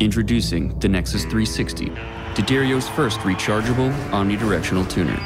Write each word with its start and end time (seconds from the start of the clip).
Introducing 0.00 0.76
the 0.80 0.88
Nexus 0.88 1.22
360, 1.22 1.86
D'Addario's 2.34 2.88
first 2.88 3.20
rechargeable 3.20 3.92
omnidirectional 4.10 4.90
tuner. 4.90 5.20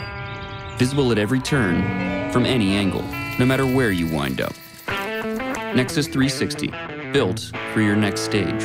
Visible 0.76 1.10
at 1.10 1.16
every 1.16 1.40
turn, 1.40 2.30
from 2.30 2.44
any 2.44 2.74
angle, 2.74 3.02
no 3.38 3.46
matter 3.46 3.64
where 3.64 3.92
you 3.92 4.14
wind 4.14 4.42
up. 4.42 4.52
Nexus 5.74 6.06
360, 6.06 6.70
built 7.12 7.50
for 7.72 7.80
your 7.80 7.96
next 7.96 8.20
stage. 8.20 8.62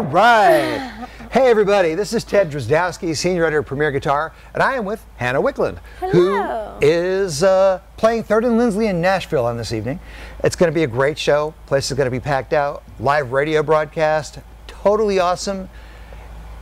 All 0.00 0.06
right. 0.06 1.06
Hey, 1.30 1.48
everybody, 1.48 1.94
this 1.94 2.12
is 2.12 2.24
Ted 2.24 2.50
Drozdowski, 2.50 3.16
Senior 3.16 3.44
Editor 3.44 3.60
of 3.60 3.66
Premier 3.66 3.92
Guitar, 3.92 4.32
and 4.52 4.60
I 4.60 4.74
am 4.74 4.84
with 4.84 5.04
Hannah 5.16 5.40
Wicklund, 5.40 5.78
Hello. 6.00 6.76
who 6.80 6.84
is 6.84 7.44
uh, 7.44 7.80
playing 7.96 8.24
Third 8.24 8.44
and 8.44 8.58
Lindsley 8.58 8.88
in 8.88 9.00
Nashville 9.00 9.44
on 9.46 9.56
this 9.56 9.72
evening. 9.72 10.00
It's 10.42 10.56
going 10.56 10.72
to 10.72 10.74
be 10.74 10.82
a 10.82 10.88
great 10.88 11.16
show. 11.16 11.54
Place 11.66 11.88
is 11.88 11.96
going 11.96 12.08
to 12.08 12.10
be 12.10 12.18
packed 12.18 12.52
out. 12.52 12.82
Live 12.98 13.30
radio 13.30 13.62
broadcast, 13.62 14.40
totally 14.66 15.20
awesome. 15.20 15.68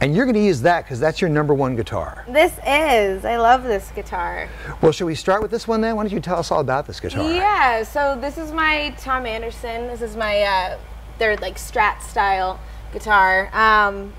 And 0.02 0.14
you're 0.14 0.26
going 0.26 0.34
to 0.34 0.44
use 0.44 0.60
that 0.62 0.84
because 0.84 1.00
that's 1.00 1.22
your 1.22 1.30
number 1.30 1.54
one 1.54 1.74
guitar. 1.74 2.26
This 2.28 2.52
is. 2.66 3.24
I 3.24 3.36
love 3.36 3.62
this 3.62 3.90
guitar. 3.94 4.50
Well, 4.82 4.92
should 4.92 5.06
we 5.06 5.14
start 5.14 5.40
with 5.40 5.50
this 5.50 5.66
one 5.66 5.80
then? 5.80 5.96
Why 5.96 6.02
don't 6.02 6.12
you 6.12 6.20
tell 6.20 6.38
us 6.40 6.50
all 6.50 6.60
about 6.60 6.86
this 6.86 7.00
guitar? 7.00 7.22
Yeah, 7.32 7.84
so 7.84 8.18
this 8.20 8.36
is 8.36 8.52
my 8.52 8.94
Tom 8.98 9.24
Anderson. 9.24 9.86
This 9.86 10.02
is 10.02 10.14
my, 10.14 10.42
uh, 10.42 10.78
their 11.18 11.36
like 11.38 11.56
Strat 11.56 12.02
style 12.02 12.60
guitar. 12.92 13.50
Um, 13.52 14.12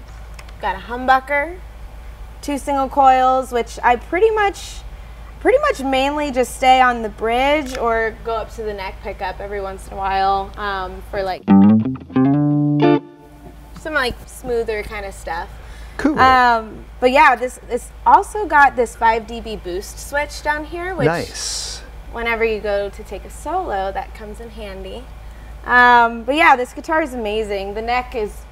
got 0.61 0.75
a 0.75 0.79
humbucker, 0.79 1.59
two 2.41 2.57
single 2.57 2.89
coils, 2.89 3.51
which 3.51 3.79
I 3.83 3.95
pretty 3.95 4.29
much, 4.31 4.81
pretty 5.39 5.57
much 5.59 5.81
mainly 5.81 6.31
just 6.31 6.55
stay 6.55 6.81
on 6.81 7.01
the 7.01 7.09
bridge 7.09 7.77
or 7.77 8.15
go 8.23 8.35
up 8.35 8.53
to 8.55 8.63
the 8.63 8.73
neck 8.73 8.95
pickup 9.01 9.39
every 9.39 9.61
once 9.61 9.87
in 9.87 9.93
a 9.93 9.97
while 9.97 10.51
um, 10.57 11.01
for 11.09 11.23
like 11.23 11.43
some 13.79 13.93
like 13.93 14.15
smoother 14.27 14.83
kind 14.83 15.05
of 15.05 15.13
stuff. 15.13 15.49
Cool. 15.97 16.17
Um, 16.17 16.85
but 17.01 17.11
yeah, 17.11 17.35
this 17.35 17.59
this 17.67 17.91
also 18.05 18.45
got 18.45 18.75
this 18.75 18.95
5 18.95 19.23
dB 19.23 19.61
boost 19.63 20.09
switch 20.09 20.41
down 20.41 20.65
here, 20.65 20.95
which 20.95 21.07
nice. 21.07 21.79
whenever 22.13 22.45
you 22.45 22.61
go 22.61 22.89
to 22.89 23.03
take 23.03 23.25
a 23.25 23.29
solo, 23.29 23.91
that 23.91 24.15
comes 24.15 24.39
in 24.39 24.49
handy. 24.49 25.03
Um, 25.65 26.23
but 26.23 26.35
yeah, 26.35 26.55
this 26.55 26.73
guitar 26.73 27.01
is 27.01 27.13
amazing. 27.13 27.73
The 27.73 27.81
neck 27.81 28.15
is 28.15 28.43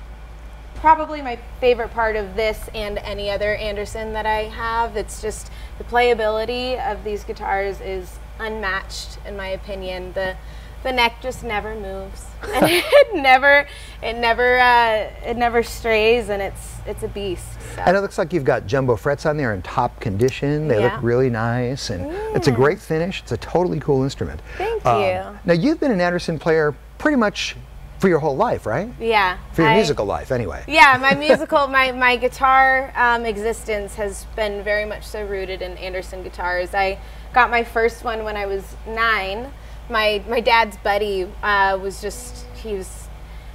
probably 0.81 1.21
my 1.21 1.37
favorite 1.59 1.91
part 1.91 2.15
of 2.15 2.35
this 2.35 2.69
and 2.73 2.97
any 2.99 3.29
other 3.29 3.55
Anderson 3.55 4.13
that 4.13 4.25
I 4.25 4.43
have. 4.43 4.95
It's 4.95 5.21
just 5.21 5.51
the 5.77 5.83
playability 5.83 6.79
of 6.91 7.03
these 7.03 7.23
guitars 7.23 7.81
is 7.81 8.19
unmatched 8.39 9.17
in 9.25 9.35
my 9.37 9.47
opinion. 9.47 10.13
The 10.13 10.35
the 10.83 10.93
neck 10.93 11.15
just 11.23 11.43
never 11.43 11.73
moves, 11.73 12.23
and 12.53 12.65
it 12.69 13.15
never, 13.15 13.67
it 14.03 14.13
never, 14.15 14.59
uh, 14.59 15.09
it 15.25 15.35
never 15.35 15.63
strays, 15.63 16.29
and 16.29 16.39
it's 16.39 16.75
it's 16.85 17.01
a 17.01 17.07
beast. 17.07 17.47
So. 17.75 17.81
And 17.81 17.97
it 17.97 18.01
looks 18.01 18.19
like 18.19 18.31
you've 18.31 18.43
got 18.45 18.67
jumbo 18.67 18.95
frets 18.95 19.25
on 19.25 19.37
there 19.37 19.55
in 19.55 19.63
top 19.63 19.99
condition. 19.99 20.67
They 20.67 20.79
Yeah. 20.79 20.93
look 20.93 21.03
really 21.03 21.31
nice, 21.31 21.89
and 21.89 22.11
it's 22.35 22.47
a 22.47 22.51
great 22.51 22.79
finish. 22.79 23.21
It's 23.23 23.31
a 23.31 23.37
totally 23.37 23.79
cool 23.79 24.03
instrument. 24.03 24.39
Thank 24.57 24.85
Um, 24.85 25.01
you. 25.01 25.39
Now 25.45 25.53
you've 25.53 25.79
been 25.79 25.91
an 25.91 25.99
Anderson 25.99 26.37
player 26.37 26.75
pretty 26.99 27.17
much 27.17 27.55
for 27.99 28.07
your 28.07 28.19
whole 28.19 28.35
life, 28.35 28.65
right? 28.65 28.89
Yeah. 28.99 29.37
For 29.53 29.63
your 29.63 29.71
I- 29.71 29.75
musical 29.75 30.05
life, 30.05 30.31
anyway. 30.31 30.63
Yeah, 30.67 30.97
my 30.99 31.13
musical, 31.27 31.67
my, 31.67 31.91
my 31.91 32.15
guitar 32.15 32.93
um, 32.95 33.25
existence 33.25 33.95
has 33.95 34.25
been 34.35 34.63
very 34.63 34.85
much 34.85 35.05
so 35.05 35.25
rooted 35.25 35.61
in 35.61 35.77
Anderson 35.77 36.23
guitars. 36.23 36.73
I 36.73 36.99
got 37.33 37.49
my 37.49 37.63
first 37.63 38.03
one 38.03 38.23
when 38.23 38.37
I 38.37 38.45
was 38.45 38.75
nine. 38.87 39.51
My 39.89 40.21
my 40.27 40.41
dad's 40.41 40.75
buddy 40.77 41.31
uh, 41.41 41.79
was 41.81 42.01
just 42.01 42.45
he 42.55 42.73
was 42.73 43.07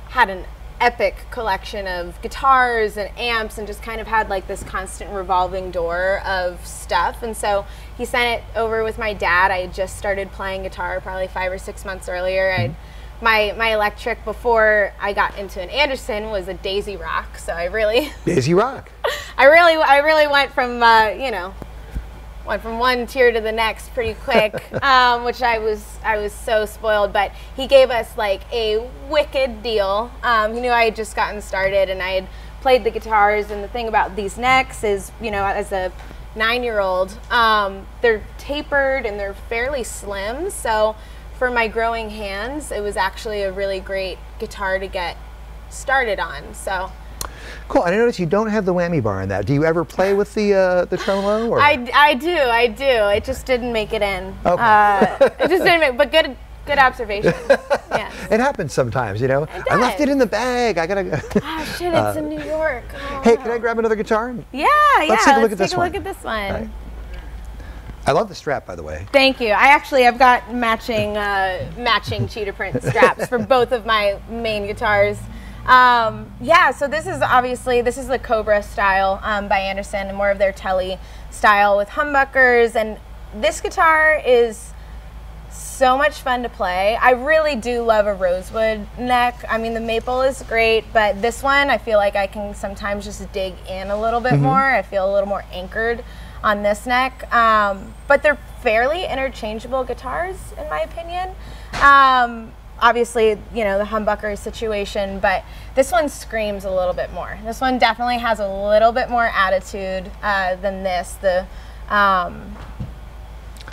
had 0.09 0.31
an 0.31 0.45
epic 0.81 1.27
collection 1.31 1.87
of 1.87 2.21
guitars 2.23 2.97
and 2.97 3.11
amps 3.19 3.57
and 3.59 3.67
just 3.69 3.83
kind 3.83 4.01
of 4.01 4.07
had 4.07 4.29
like 4.29 4.49
this 4.49 4.63
constant 4.65 5.11
revolving 5.13 5.71
door 5.71 6.21
of 6.27 6.67
stuff. 6.67 7.23
And 7.23 7.37
so 7.37 7.65
he 7.97 8.05
sent 8.05 8.41
it 8.41 8.45
over 8.57 8.83
with 8.83 8.99
my 8.99 9.13
dad. 9.15 9.51
I 9.51 9.59
had 9.61 9.75
just 9.75 9.97
started 9.97 10.33
playing 10.33 10.63
guitar 10.65 11.01
probably 11.01 11.29
five 11.29 11.53
or 11.53 11.59
six 11.59 11.85
months 11.85 12.09
earlier. 12.09 12.51
I'd 12.51 12.75
my 13.23 13.55
my 13.57 13.73
electric 13.73 14.25
before 14.25 14.93
I 15.01 15.13
got 15.13 15.39
into 15.39 15.63
an 15.63 15.71
Anderson 15.71 16.31
was 16.31 16.49
a 16.49 16.55
Daisy 16.55 16.97
Rock, 16.97 17.39
so 17.39 17.53
I 17.53 17.65
really, 17.67 18.13
Daisy 18.25 18.53
Rock. 18.53 18.91
I 19.39 19.45
really, 19.45 19.75
I 19.77 19.99
really 19.99 20.27
went 20.27 20.53
from 20.53 20.83
uh, 20.83 21.09
you 21.11 21.31
know, 21.31 21.55
went 22.47 22.63
from 22.63 22.79
one 22.79 23.07
tier 23.07 23.31
to 23.31 23.41
the 23.41 23.53
next 23.53 23.95
pretty 23.95 24.15
quick, 24.15 24.73
um, 24.83 25.25
which 25.25 25.43
I 25.43 25.59
was 25.59 25.99
I 26.05 26.19
was 26.19 26.33
so 26.33 26.67
spoiled. 26.67 27.13
But 27.13 27.33
he 27.57 27.67
gave 27.67 27.91
us 27.91 28.19
like 28.19 28.43
a 28.53 28.89
wicked 29.09 29.63
deal. 29.63 30.11
Um, 30.23 30.55
he 30.55 30.61
knew 30.61 30.71
I 30.71 30.85
had 30.85 30.97
just 30.97 31.15
gotten 31.15 31.41
started 31.41 31.89
and 31.89 32.03
I 32.03 32.11
had 32.11 32.29
played 32.61 32.85
the 32.85 32.91
guitars. 32.91 33.51
And 33.51 33.63
the 33.63 33.69
thing 33.69 33.89
about 33.89 34.17
these 34.17 34.39
necks 34.39 34.85
is, 34.85 35.13
you 35.21 35.31
know, 35.31 35.45
as 35.45 35.73
a 35.73 35.93
nine-year-old, 36.35 37.17
um, 37.31 37.87
they're 38.01 38.25
tapered 38.39 39.05
and 39.05 39.21
they're 39.21 39.35
fairly 39.35 39.85
slim. 39.85 40.51
So 40.51 40.97
for 41.43 41.51
my 41.51 41.67
growing 41.67 42.09
hands, 42.09 42.71
it 42.71 42.81
was 42.81 42.97
actually 42.97 43.43
a 43.43 43.51
really 43.51 43.81
great 43.81 44.17
guitar 44.39 44.79
to 44.79 44.87
get 44.87 45.17
started 45.71 46.21
on. 46.21 46.55
So. 46.55 46.89
Cool. 47.67 47.83
And 47.83 47.97
I 47.97 47.99
notice 47.99 48.21
you 48.21 48.27
don't 48.27 48.47
have 48.47 48.65
the 48.65 48.73
whammy 48.73 49.03
bar 49.03 49.23
in 49.23 49.29
that. 49.31 49.45
Do 49.45 49.53
you 49.53 49.65
ever 49.65 49.85
play 49.85 50.15
with 50.15 50.33
the 50.35 50.55
uh, 50.55 50.85
the 50.85 50.97
tremolo? 50.97 51.49
Or? 51.49 51.59
I, 51.61 51.91
I 51.93 52.15
do, 52.15 52.37
I 52.37 52.69
do. 52.69 52.85
It 52.85 53.25
just 53.25 53.45
didn't 53.45 53.73
make 53.73 53.93
it 53.93 54.03
in. 54.03 54.33
Okay. 54.47 54.63
Uh, 54.63 55.17
it 55.41 55.49
just 55.49 55.65
didn't 55.65 55.81
make, 55.81 55.97
but 55.97 56.13
good, 56.13 56.37
good 56.65 56.79
observation. 56.79 57.35
it 58.31 58.39
happens 58.39 58.73
sometimes, 58.73 59.21
you 59.21 59.27
know. 59.27 59.49
I 59.69 59.75
left 59.75 60.01
it 60.01 60.09
in 60.09 60.19
the 60.19 60.27
bag. 60.27 60.79
I 60.79 60.87
gotta. 60.87 61.21
Oh 61.43 61.75
shit! 61.77 61.93
It's 61.93 62.19
in 62.19 62.29
New 62.29 62.45
York. 62.45 62.85
Oh, 62.95 63.21
hey, 63.25 63.37
can 63.37 63.51
I 63.51 63.59
grab 63.59 63.81
another 63.81 63.97
guitar? 63.97 64.33
Yeah, 64.53 64.67
yeah. 65.01 65.07
Let's 65.09 65.25
take 65.25 65.35
a 65.35 65.41
look 65.41 65.51
let's 65.51 65.53
at 65.55 65.59
this 65.59 65.71
take 65.71 65.79
a 65.79 65.83
look 65.83 65.95
at 65.97 66.05
this 66.05 66.23
one. 66.23 66.73
I 68.05 68.13
love 68.13 68.29
the 68.29 68.35
strap, 68.35 68.67
by 68.67 68.75
the 68.75 68.83
way. 68.83 69.07
Thank 69.13 69.41
you. 69.41 69.49
I 69.49 69.69
actually 69.69 70.07
I've 70.07 70.19
got 70.19 70.53
matching 70.53 71.17
uh, 71.17 71.71
matching 71.77 72.27
cheetah 72.27 72.53
print 72.53 72.83
straps 72.83 73.27
for 73.29 73.39
both 73.39 73.73
of 73.73 73.87
my 73.87 74.19
main 74.29 74.67
guitars. 74.67 75.19
Um, 75.67 76.33
yeah, 76.41 76.73
so 76.73 76.89
this 76.89 77.07
is 77.07 77.23
obviously 77.23 77.81
this 77.83 77.97
is 77.97 78.09
the 78.09 78.19
Cobra 78.19 78.63
style 78.63 79.21
um, 79.23 79.47
by 79.47 79.59
Anderson 79.59 80.09
and 80.09 80.17
more 80.17 80.31
of 80.31 80.39
their 80.39 80.53
telly 80.53 80.99
style 81.31 81.77
with 81.77 81.89
humbuckers 81.89 82.75
and 82.75 82.99
this 83.41 83.61
guitar 83.61 84.21
is 84.27 84.73
so 85.51 85.97
much 85.97 86.21
fun 86.21 86.43
to 86.43 86.49
play. 86.49 86.97
I 86.97 87.13
really 87.13 87.55
do 87.57 87.83
love 87.83 88.07
a 88.07 88.15
rosewood 88.15 88.87
neck. 88.99 89.45
I 89.49 89.59
mean, 89.59 89.75
the 89.75 89.81
maple 89.81 90.23
is 90.23 90.43
great, 90.43 90.85
but 90.93 91.23
this 91.23 91.43
one 91.43 91.71
I 91.71 91.79
feel 91.79 91.99
like 91.99 92.17
I 92.17 92.27
can 92.27 92.55
sometimes 92.55 93.05
just 93.05 93.33
dig 93.33 93.55
in 93.69 93.91
a 93.91 94.01
little 94.01 94.21
bit 94.21 94.39
more. 94.39 94.61
I 94.61 94.83
feel 94.83 95.09
a 95.09 95.13
little 95.13 95.29
more 95.29 95.45
anchored 95.53 96.05
on 96.43 96.63
this 96.63 96.87
neck. 96.87 97.33
Um, 97.33 97.95
but 98.09 98.23
they're 98.23 98.39
fairly 98.63 99.05
interchangeable 99.05 99.85
guitars, 99.85 100.37
in 100.59 100.69
my 100.69 100.81
opinion. 100.81 101.31
Um, 101.81 102.53
obviously, 102.81 103.39
you 103.55 103.65
know, 103.65 103.79
the 103.79 103.85
humbucker 103.85 104.37
situation, 104.37 105.21
but 105.21 105.45
this 105.75 105.93
one 105.93 106.09
screams 106.09 106.65
a 106.65 106.71
little 106.71 106.95
bit 106.95 107.13
more. 107.13 107.39
This 107.45 107.61
one 107.61 107.79
definitely 107.79 108.19
has 108.19 108.41
a 108.41 108.49
little 108.49 108.93
bit 108.93 109.09
more 109.09 109.27
attitude 109.27 110.11
uh, 110.23 110.57
than 110.57 110.83
this. 110.83 111.15
The 111.21 111.47
um, 111.89 112.57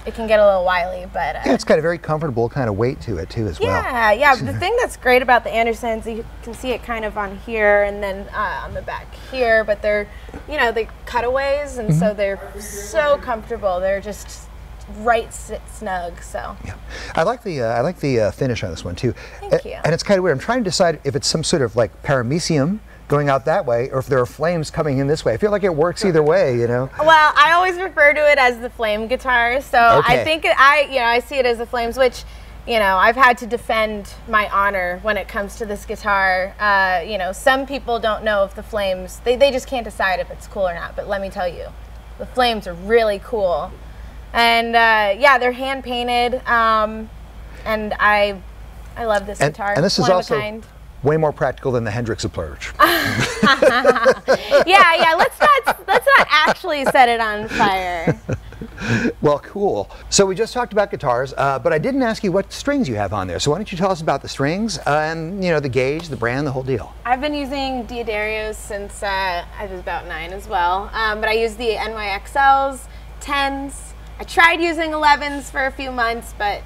it 0.05 0.13
can 0.15 0.27
get 0.27 0.39
a 0.39 0.45
little 0.45 0.63
wily, 0.65 1.05
but 1.13 1.35
uh, 1.35 1.41
Yeah, 1.45 1.53
it's 1.53 1.63
got 1.63 1.77
a 1.79 1.81
very 1.81 1.97
comfortable 1.97 2.49
kind 2.49 2.69
of 2.69 2.77
weight 2.77 3.01
to 3.01 3.17
it 3.17 3.29
too, 3.29 3.47
as 3.47 3.59
well. 3.59 3.69
yeah, 3.83 4.11
yeah. 4.11 4.35
The 4.35 4.53
thing 4.59 4.75
that's 4.79 4.97
great 4.97 5.21
about 5.21 5.43
the 5.43 5.49
Andersons, 5.51 6.05
you 6.07 6.25
can 6.43 6.53
see 6.53 6.71
it 6.71 6.83
kind 6.83 7.05
of 7.05 7.17
on 7.17 7.37
here 7.39 7.83
and 7.83 8.01
then 8.01 8.27
uh, 8.33 8.61
on 8.63 8.73
the 8.73 8.81
back 8.81 9.13
here, 9.31 9.63
but 9.63 9.81
they're, 9.81 10.07
you 10.49 10.57
know, 10.57 10.71
they 10.71 10.87
cutaways, 11.05 11.77
and 11.77 11.89
Mm-hmm. 11.89 11.99
so 11.99 12.13
they're 12.13 12.39
so 12.59 13.17
comfortable. 13.17 13.79
They're 13.79 14.01
just 14.01 14.47
right 14.99 15.31
snug. 15.33 16.21
So 16.23 16.55
Yeah, 16.65 16.75
I 17.15 17.23
like 17.23 17.43
the 17.43 17.61
uh, 17.61 17.65
I 17.67 17.81
like 17.81 17.99
the 17.99 18.19
uh, 18.21 18.31
finish 18.31 18.63
on 18.63 18.71
this 18.71 18.83
one 18.85 18.95
too. 18.95 19.13
Thank 19.39 19.65
you. 19.65 19.73
And 19.83 19.93
it's 19.93 20.03
kind 20.03 20.17
of 20.17 20.23
weird. 20.23 20.35
I'm 20.37 20.41
trying 20.41 20.59
to 20.59 20.63
decide 20.63 20.99
if 21.03 21.15
it's 21.15 21.27
some 21.27 21.43
sort 21.43 21.61
of 21.61 21.75
like 21.75 22.01
paramecium 22.03 22.79
going 23.09 23.27
out 23.27 23.44
that 23.45 23.65
way, 23.65 23.89
or 23.89 24.00
if 24.00 24.06
there 24.07 24.19
are 24.19 24.25
flames 24.25 24.71
coming 24.71 25.00
in 25.00 25.07
this 25.07 25.25
way. 25.25 25.33
I 25.33 25.38
feel 25.38 25.51
like 25.51 25.63
it 25.63 25.75
works 25.75 26.06
either 26.06 26.23
way. 26.23 26.57
You 26.57 26.67
know. 26.67 26.89
Well, 26.97 27.33
I 27.35 27.51
always 27.51 27.75
refer 27.77 28.13
to 28.13 28.31
it 28.31 28.38
as 28.38 28.59
the 28.59 28.69
flame 28.69 29.07
guitar. 29.07 29.59
So 29.59 30.01
I 30.06 30.23
think 30.23 30.45
it, 30.45 30.56
I, 30.57 30.88
you 30.89 31.00
know, 31.00 31.06
I 31.06 31.19
see 31.19 31.35
it 31.35 31.45
as 31.45 31.57
the 31.57 31.65
flames, 31.65 31.97
which, 31.97 32.23
you 32.67 32.79
know, 32.79 32.95
I've 32.97 33.15
had 33.15 33.38
to 33.39 33.47
defend 33.47 34.13
my 34.29 34.47
honor 34.50 35.00
when 35.01 35.17
it 35.17 35.27
comes 35.27 35.57
to 35.57 35.65
this 35.65 35.85
guitar. 35.85 36.56
Uh, 36.59 37.03
you 37.06 37.17
know, 37.17 37.33
some 37.33 37.65
people 37.65 38.00
don't 38.00 38.23
know 38.23 38.44
if 38.45 38.56
the 38.56 38.63
flames, 38.63 39.19
they, 39.25 39.35
they 39.35 39.51
just 39.51 39.67
can't 39.67 39.83
decide 39.83 40.19
if 40.19 40.29
it's 40.29 40.47
cool 40.47 40.67
or 40.69 40.75
not. 40.75 40.95
But 40.95 41.07
let 41.09 41.19
me 41.19 41.29
tell 41.29 41.47
you, 41.47 41.65
the 42.19 42.27
flames 42.27 42.67
are 42.67 42.75
really 42.75 43.19
cool. 43.23 43.71
And 44.33 44.75
uh, 44.75 45.15
yeah, 45.17 45.39
they're 45.39 45.51
hand 45.51 45.83
painted. 45.83 46.47
Um, 46.47 47.09
and 47.65 47.95
I, 48.00 48.39
I 48.95 49.06
love 49.06 49.25
this 49.25 49.41
And, 49.41 49.53
guitar. 49.53 49.73
and 49.75 49.83
this 49.83 49.97
is 49.97 50.03
One 50.03 50.11
of 50.11 50.13
a 50.13 50.17
also 50.17 50.39
kind. 50.39 50.63
Way 51.03 51.17
more 51.17 51.31
practical 51.31 51.71
than 51.71 51.83
the 51.83 51.91
Hendrix 51.91 52.25
approach. 52.25 52.73
yeah, 52.79 52.95
yeah. 54.65 55.15
Let's 55.17 55.39
not 55.39 55.87
let's 55.87 56.07
not 56.17 56.27
actually 56.29 56.83
set 56.85 57.07
it 57.07 57.21
on 57.21 57.47
fire. 57.47 58.19
well, 59.21 59.39
cool. 59.39 59.89
So 60.09 60.25
we 60.25 60.35
just 60.35 60.53
talked 60.53 60.73
about 60.73 60.91
guitars, 60.91 61.33
uh, 61.37 61.59
but 61.59 61.71
I 61.71 61.77
didn't 61.77 62.03
ask 62.03 62.23
you 62.23 62.31
what 62.31 62.51
strings 62.51 62.89
you 62.89 62.95
have 62.95 63.13
on 63.13 63.27
there. 63.27 63.39
So 63.39 63.51
why 63.51 63.57
don't 63.57 63.71
you 63.71 63.77
tell 63.77 63.91
us 63.91 64.01
about 64.01 64.21
the 64.21 64.27
strings 64.27 64.77
uh, 64.79 65.09
and 65.11 65.43
you 65.43 65.51
know 65.51 65.59
the 65.59 65.69
gauge, 65.69 66.09
the 66.09 66.17
brand, 66.17 66.45
the 66.45 66.51
whole 66.51 66.63
deal. 66.63 66.93
I've 67.05 67.21
been 67.21 67.33
using 67.33 67.83
D'Addarios 67.83 68.55
since 68.55 69.01
uh, 69.01 69.45
I 69.57 69.65
was 69.67 69.79
about 69.79 70.05
nine 70.07 70.33
as 70.33 70.47
well. 70.47 70.89
Um, 70.93 71.19
but 71.21 71.29
I 71.29 71.33
use 71.33 71.55
the 71.55 71.75
NYXLs, 71.75 72.87
10s. 73.21 73.73
I 74.19 74.23
tried 74.25 74.59
using 74.59 74.91
11s 74.91 75.43
for 75.49 75.65
a 75.65 75.71
few 75.71 75.91
months, 75.91 76.33
but 76.37 76.61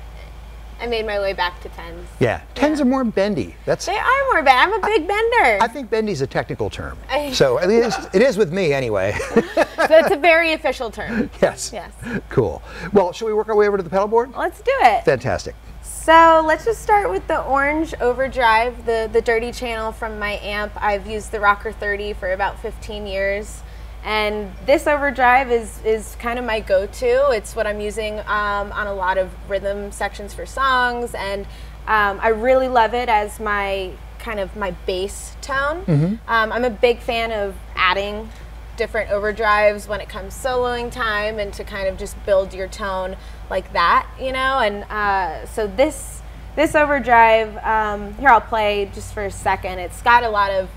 I 0.84 0.86
made 0.86 1.06
my 1.06 1.18
way 1.18 1.32
back 1.32 1.62
to 1.62 1.70
10s. 1.70 2.04
Yeah, 2.20 2.42
tens 2.56 2.82
are 2.82 2.86
more 2.86 3.06
bendy. 3.06 3.56
That's 3.66 3.86
They 3.86 3.96
are 3.98 4.24
more 4.34 4.44
bendy. 4.44 4.60
I'm 4.60 4.74
a 4.74 4.86
big 4.86 5.08
bender. 5.08 5.58
I 5.62 5.68
think 5.70 5.90
bendy's 5.90 6.20
a 6.20 6.28
technical 6.28 6.70
term. 6.70 6.98
I- 7.10 7.32
So 7.44 7.58
at 7.58 7.70
least 7.70 8.10
it 8.14 8.22
is 8.22 8.36
with 8.36 8.52
me 8.52 8.74
anyway. 8.74 9.14
so 9.34 9.46
it's 9.78 10.12
a 10.12 10.18
very 10.18 10.52
official 10.52 10.92
term. 10.92 11.30
yes. 11.42 11.72
Yes. 11.72 11.94
Cool. 12.28 12.62
Well, 12.92 13.14
shall 13.14 13.28
we 13.30 13.34
work 13.34 13.48
our 13.48 13.56
way 13.56 13.66
over 13.66 13.78
to 13.78 13.84
the 13.84 13.90
pedal 13.90 14.10
board? 14.10 14.34
Let's 14.36 14.60
do 14.60 14.74
it. 14.82 15.06
Fantastic. 15.06 15.56
So 15.84 16.44
let's 16.46 16.66
just 16.66 16.82
start 16.82 17.10
with 17.10 17.26
the 17.30 17.42
orange 17.44 17.94
overdrive, 18.02 18.86
the, 18.86 19.10
the 19.14 19.22
dirty 19.22 19.54
channel 19.54 19.94
from 19.94 20.20
my 20.20 20.34
amp. 20.44 20.74
I've 20.76 21.08
used 21.08 21.32
the 21.32 21.40
Rocker 21.40 21.72
30 21.72 22.12
for 22.12 22.34
about 22.34 22.60
15 22.60 23.08
years. 23.08 23.62
And 24.04 24.52
this 24.66 24.86
overdrive 24.86 25.52
is, 25.52 25.80
is 25.86 26.16
kind 26.20 26.38
of 26.38 26.46
my 26.46 26.60
go-to. 26.60 27.32
It's 27.32 27.56
what 27.56 27.66
I'm 27.66 27.80
using 27.80 28.20
um, 28.20 28.72
on 28.74 28.88
a 28.88 28.94
lot 28.94 29.18
of 29.18 29.32
rhythm 29.50 29.92
sections 29.92 30.34
for 30.34 30.46
songs. 30.46 31.14
And 31.14 31.46
um, 31.88 32.20
I 32.22 32.30
really 32.30 32.68
love 32.68 32.94
it 32.94 33.10
as 33.10 33.40
my 33.40 33.92
kind 34.20 34.40
of 34.40 34.56
my 34.56 34.72
bass 34.86 35.36
tone. 35.42 35.84
Um, 36.28 36.52
I'm 36.52 36.64
a 36.64 36.70
big 36.70 37.00
fan 37.00 37.32
of 37.32 37.56
adding 37.76 38.30
different 38.78 39.10
overdrives 39.10 39.88
when 39.88 40.02
it 40.02 40.10
comes 40.10 40.34
soloing 40.34 40.92
time 40.92 41.40
and 41.40 41.54
to 41.54 41.64
kind 41.64 41.88
of 41.88 41.98
just 41.98 42.16
build 42.26 42.54
your 42.54 42.68
tone 42.68 43.16
like 43.50 43.72
that, 43.74 44.08
you 44.20 44.32
know. 44.32 44.60
And 44.60 44.84
uh, 44.86 45.46
so 45.46 45.68
this 45.68 46.22
this 46.56 46.76
overdrive 46.76 47.58
um, 47.58 48.14
here 48.16 48.30
I'll 48.30 48.42
play 48.42 48.90
just 48.94 49.14
for 49.14 49.26
a 49.26 49.32
second. 49.32 49.80
It's 49.80 50.02
got 50.02 50.24
a 50.24 50.30
lot 50.30 50.52
of 50.52 50.70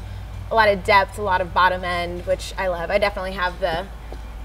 a 0.50 0.54
lot 0.54 0.69
of 0.69 0.84
depth, 0.84 1.19
a 1.19 1.22
lot 1.22 1.40
of 1.40 1.52
bottom 1.52 1.84
end, 1.84 2.26
which 2.26 2.54
I 2.56 2.69
love. 2.69 2.90
I 2.90 2.98
definitely 2.98 3.32
have 3.32 3.58
the 3.60 3.87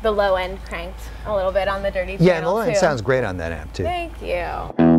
the 0.01 0.12
low 0.12 0.36
end 0.36 0.59
cranked 0.65 1.00
a 1.27 1.36
little 1.36 1.51
bit 1.51 1.68
on 1.68 1.83
the 1.83 1.92
dirty 1.92 2.18
Yeah, 2.19 2.38
and 2.38 2.45
the 2.45 2.50
line 2.50 2.74
too. 2.74 2.80
sounds 2.80 3.01
great 3.01 3.24
on 3.24 3.38
that 3.38 3.51
amp 3.51 3.71
too. 3.74 3.83
Thank 3.83 4.19
you. 4.21 4.92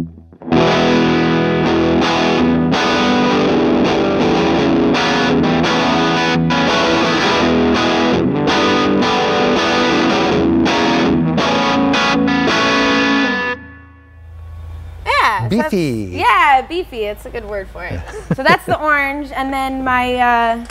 Beefy. 15.48 16.08
yeah, 16.12 16.62
beefy. 16.66 17.04
It's 17.04 17.26
a 17.26 17.30
good 17.30 17.44
word 17.44 17.68
for 17.68 17.84
it. 17.84 18.00
so 18.36 18.42
that's 18.42 18.64
the 18.64 18.80
orange, 18.80 19.30
and 19.32 19.52
then 19.52 19.84
my 19.84 20.14
uh, 20.14 20.66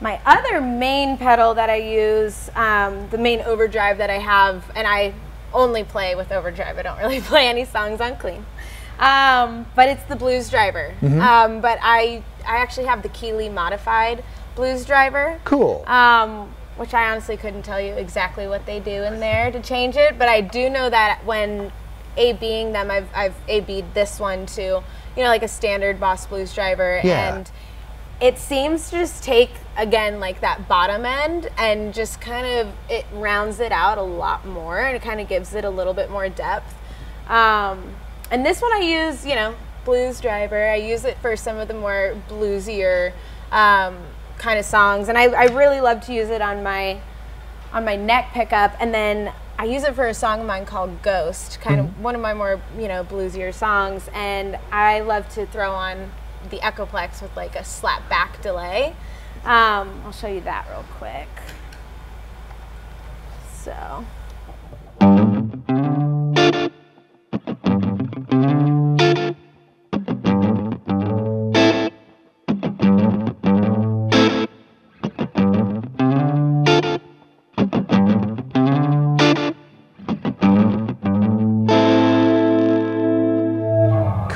my 0.00 0.20
other 0.24 0.60
main 0.60 1.16
pedal 1.16 1.54
that 1.54 1.68
I 1.68 1.76
use, 1.76 2.50
um, 2.54 3.08
the 3.10 3.18
main 3.18 3.40
overdrive 3.40 3.98
that 3.98 4.10
I 4.10 4.18
have, 4.18 4.64
and 4.74 4.86
I 4.86 5.12
only 5.52 5.84
play 5.84 6.14
with 6.14 6.32
overdrive. 6.32 6.78
I 6.78 6.82
don't 6.82 6.98
really 6.98 7.20
play 7.32 7.48
any 7.48 7.64
songs 7.64 8.00
on 8.00 8.16
clean. 8.16 8.44
Um, 8.98 9.66
but 9.74 9.88
it's 9.88 10.02
the 10.04 10.16
blues 10.16 10.50
driver. 10.50 10.94
Um, 11.02 11.60
but 11.60 11.78
I 11.82 12.22
I 12.46 12.58
actually 12.58 12.86
have 12.86 13.02
the 13.02 13.08
Keeley 13.08 13.48
modified 13.48 14.22
blues 14.54 14.84
driver. 14.84 15.40
Cool. 15.44 15.84
Um, 15.86 16.54
which 16.76 16.94
I 16.94 17.10
honestly 17.10 17.36
couldn't 17.36 17.62
tell 17.62 17.80
you 17.80 17.92
exactly 17.92 18.46
what 18.46 18.64
they 18.64 18.80
do 18.80 19.02
in 19.02 19.20
there 19.20 19.50
to 19.50 19.60
change 19.60 19.96
it, 19.96 20.18
but 20.18 20.28
I 20.28 20.40
do 20.40 20.70
know 20.70 20.88
that 20.88 21.20
when 21.26 21.72
A 22.16 22.32
Bing 22.32 22.72
them, 22.72 22.90
I've, 22.90 23.08
I've 23.14 23.34
A 23.48 23.60
B'd 23.60 23.92
this 23.92 24.18
one 24.18 24.46
to, 24.46 24.62
you 24.62 25.22
know, 25.22 25.28
like 25.28 25.42
a 25.42 25.48
standard 25.48 26.00
Boss 26.00 26.26
Blues 26.26 26.54
driver. 26.54 27.00
Yeah. 27.04 27.36
And 27.36 27.50
it 28.18 28.38
seems 28.38 28.88
to 28.90 28.96
just 28.96 29.22
take, 29.22 29.50
again, 29.80 30.20
like 30.20 30.40
that 30.40 30.68
bottom 30.68 31.04
end 31.04 31.48
and 31.56 31.92
just 31.94 32.20
kind 32.20 32.46
of, 32.46 32.74
it 32.88 33.06
rounds 33.12 33.60
it 33.60 33.72
out 33.72 33.98
a 33.98 34.02
lot 34.02 34.46
more 34.46 34.78
and 34.78 34.96
it 34.96 35.02
kind 35.02 35.20
of 35.20 35.28
gives 35.28 35.54
it 35.54 35.64
a 35.64 35.70
little 35.70 35.94
bit 35.94 36.10
more 36.10 36.28
depth. 36.28 36.74
Um, 37.28 37.94
and 38.30 38.44
this 38.44 38.60
one 38.60 38.72
I 38.72 38.80
use, 38.80 39.24
you 39.26 39.34
know, 39.34 39.54
blues 39.84 40.20
driver. 40.20 40.68
I 40.68 40.76
use 40.76 41.04
it 41.04 41.18
for 41.18 41.36
some 41.36 41.58
of 41.58 41.68
the 41.68 41.74
more 41.74 42.16
bluesier 42.28 43.12
um, 43.50 43.98
kind 44.38 44.58
of 44.58 44.64
songs, 44.64 45.08
and 45.08 45.18
I, 45.18 45.24
I 45.24 45.44
really 45.46 45.80
love 45.80 46.00
to 46.06 46.12
use 46.12 46.30
it 46.30 46.40
on 46.40 46.62
my 46.62 47.00
on 47.72 47.84
my 47.84 47.96
neck 47.96 48.30
pickup. 48.32 48.74
And 48.80 48.92
then 48.92 49.32
I 49.58 49.64
use 49.64 49.84
it 49.84 49.94
for 49.94 50.06
a 50.06 50.14
song 50.14 50.40
of 50.40 50.46
mine 50.46 50.66
called 50.66 51.02
Ghost, 51.02 51.60
kind 51.60 51.80
of 51.80 52.00
one 52.00 52.14
of 52.14 52.20
my 52.20 52.34
more 52.34 52.60
you 52.78 52.88
know 52.88 53.04
bluesier 53.04 53.52
songs. 53.52 54.08
And 54.12 54.58
I 54.72 55.00
love 55.00 55.28
to 55.30 55.46
throw 55.46 55.72
on 55.72 56.10
the 56.48 56.58
Echoplex 56.58 57.22
with 57.22 57.36
like 57.36 57.56
a 57.56 57.64
slap 57.64 58.08
back 58.08 58.40
delay. 58.42 58.94
Um, 59.44 60.02
I'll 60.04 60.12
show 60.12 60.28
you 60.28 60.42
that 60.42 60.66
real 60.70 60.84
quick. 60.98 61.28
So. 63.62 64.04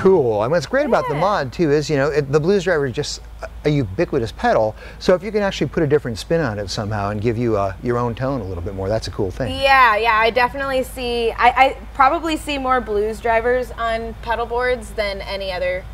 Cool. 0.04 0.42
And 0.42 0.52
what's 0.52 0.66
great 0.66 0.84
about 0.84 1.08
the 1.08 1.14
mod 1.14 1.50
too 1.50 1.70
is, 1.70 1.88
you 1.88 1.96
know, 1.96 2.08
it, 2.11 2.30
the 2.30 2.38
Blues 2.38 2.64
Driver 2.64 2.84
is 2.84 2.92
just 2.94 3.23
a 3.64 3.70
ubiquitous 3.70 4.32
pedal. 4.32 4.76
So 4.99 5.14
if 5.14 5.23
you 5.23 5.32
can 5.32 5.40
actually 5.42 5.68
put 5.68 5.82
a 5.82 5.87
different 5.87 6.18
spin 6.18 6.42
on 6.42 6.58
it 6.58 6.68
somehow 6.68 7.08
and 7.08 7.23
give 7.23 7.38
you 7.38 7.56
uh, 7.56 7.73
your 7.82 7.96
own 7.96 8.14
tone 8.14 8.42
a 8.42 8.44
little 8.44 8.62
bit 8.62 8.75
more, 8.75 8.90
that's 8.90 9.08
a 9.08 9.11
cool 9.11 9.30
thing. 9.30 9.58
Yeah, 9.58 9.96
yeah, 9.96 10.12
I 10.18 10.28
definitely 10.28 10.82
see. 10.82 11.30
I, 11.30 11.49
I 11.49 11.76
probably 11.94 12.37
see 12.37 12.58
more 12.58 12.82
blues 12.82 13.18
drivers 13.18 13.70
on 13.70 14.12
pedal 14.20 14.44
boards 14.44 14.90
than 14.90 15.23
any 15.23 15.50
other 15.50 15.87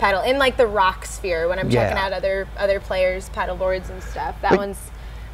pedal 0.00 0.22
in 0.22 0.38
like 0.38 0.56
the 0.56 0.66
rock 0.66 1.06
sphere 1.06 1.46
when 1.48 1.60
I'm 1.60 1.70
checking 1.70 1.96
Yeah. 1.96 2.06
out 2.06 2.12
other 2.12 2.48
other 2.56 2.80
players' 2.80 3.28
pedal 3.28 3.54
boards 3.54 3.90
and 3.90 4.02
stuff. 4.02 4.34
That 4.42 4.50
But- 4.50 4.58
one's 4.58 4.78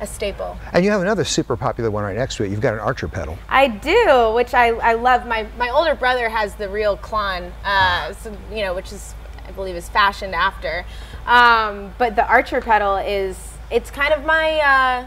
a 0.00 0.06
staple. 0.06 0.58
And 0.72 0.84
you 0.84 0.90
have 0.90 1.00
another 1.00 1.24
super 1.24 1.56
popular 1.56 1.90
one 1.90 2.04
right 2.04 2.16
next 2.16 2.36
to 2.36 2.44
it. 2.44 2.50
You've 2.50 2.60
got 2.60 2.74
an 2.74 2.80
Archer 2.80 3.08
pedal. 3.08 3.38
I 3.48 3.68
do, 3.68 4.32
which 4.34 4.54
I, 4.54 4.68
I 4.68 4.94
love. 4.94 5.26
My 5.26 5.46
my 5.58 5.70
older 5.70 5.94
brother 5.94 6.28
has 6.28 6.54
the 6.54 6.68
real 6.68 6.96
Klon, 6.96 7.52
uh, 7.64 8.12
so, 8.14 8.36
you 8.52 8.62
know, 8.62 8.74
which 8.74 8.92
is 8.92 9.14
I 9.46 9.52
believe 9.52 9.76
is 9.76 9.88
fashioned 9.88 10.34
after. 10.34 10.84
Um, 11.26 11.92
but 11.98 12.16
the 12.16 12.26
Archer 12.26 12.60
pedal 12.60 12.96
is 12.96 13.36
it's 13.70 13.90
kind 13.90 14.12
of 14.12 14.24
my 14.24 14.58
uh, 14.60 15.06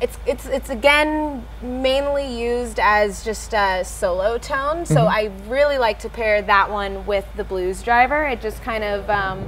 it's 0.00 0.18
it's 0.26 0.46
it's 0.46 0.70
again 0.70 1.44
mainly 1.62 2.26
used 2.26 2.78
as 2.80 3.24
just 3.24 3.54
a 3.54 3.84
solo 3.84 4.38
tone. 4.38 4.84
So 4.84 5.06
I 5.06 5.30
really 5.46 5.78
like 5.78 5.98
to 6.00 6.08
pair 6.08 6.42
that 6.42 6.70
one 6.70 7.06
with 7.06 7.26
the 7.36 7.44
blues 7.44 7.82
driver. 7.82 8.24
It 8.26 8.40
just 8.40 8.62
kind 8.62 8.84
of 8.84 9.08
um, 9.10 9.46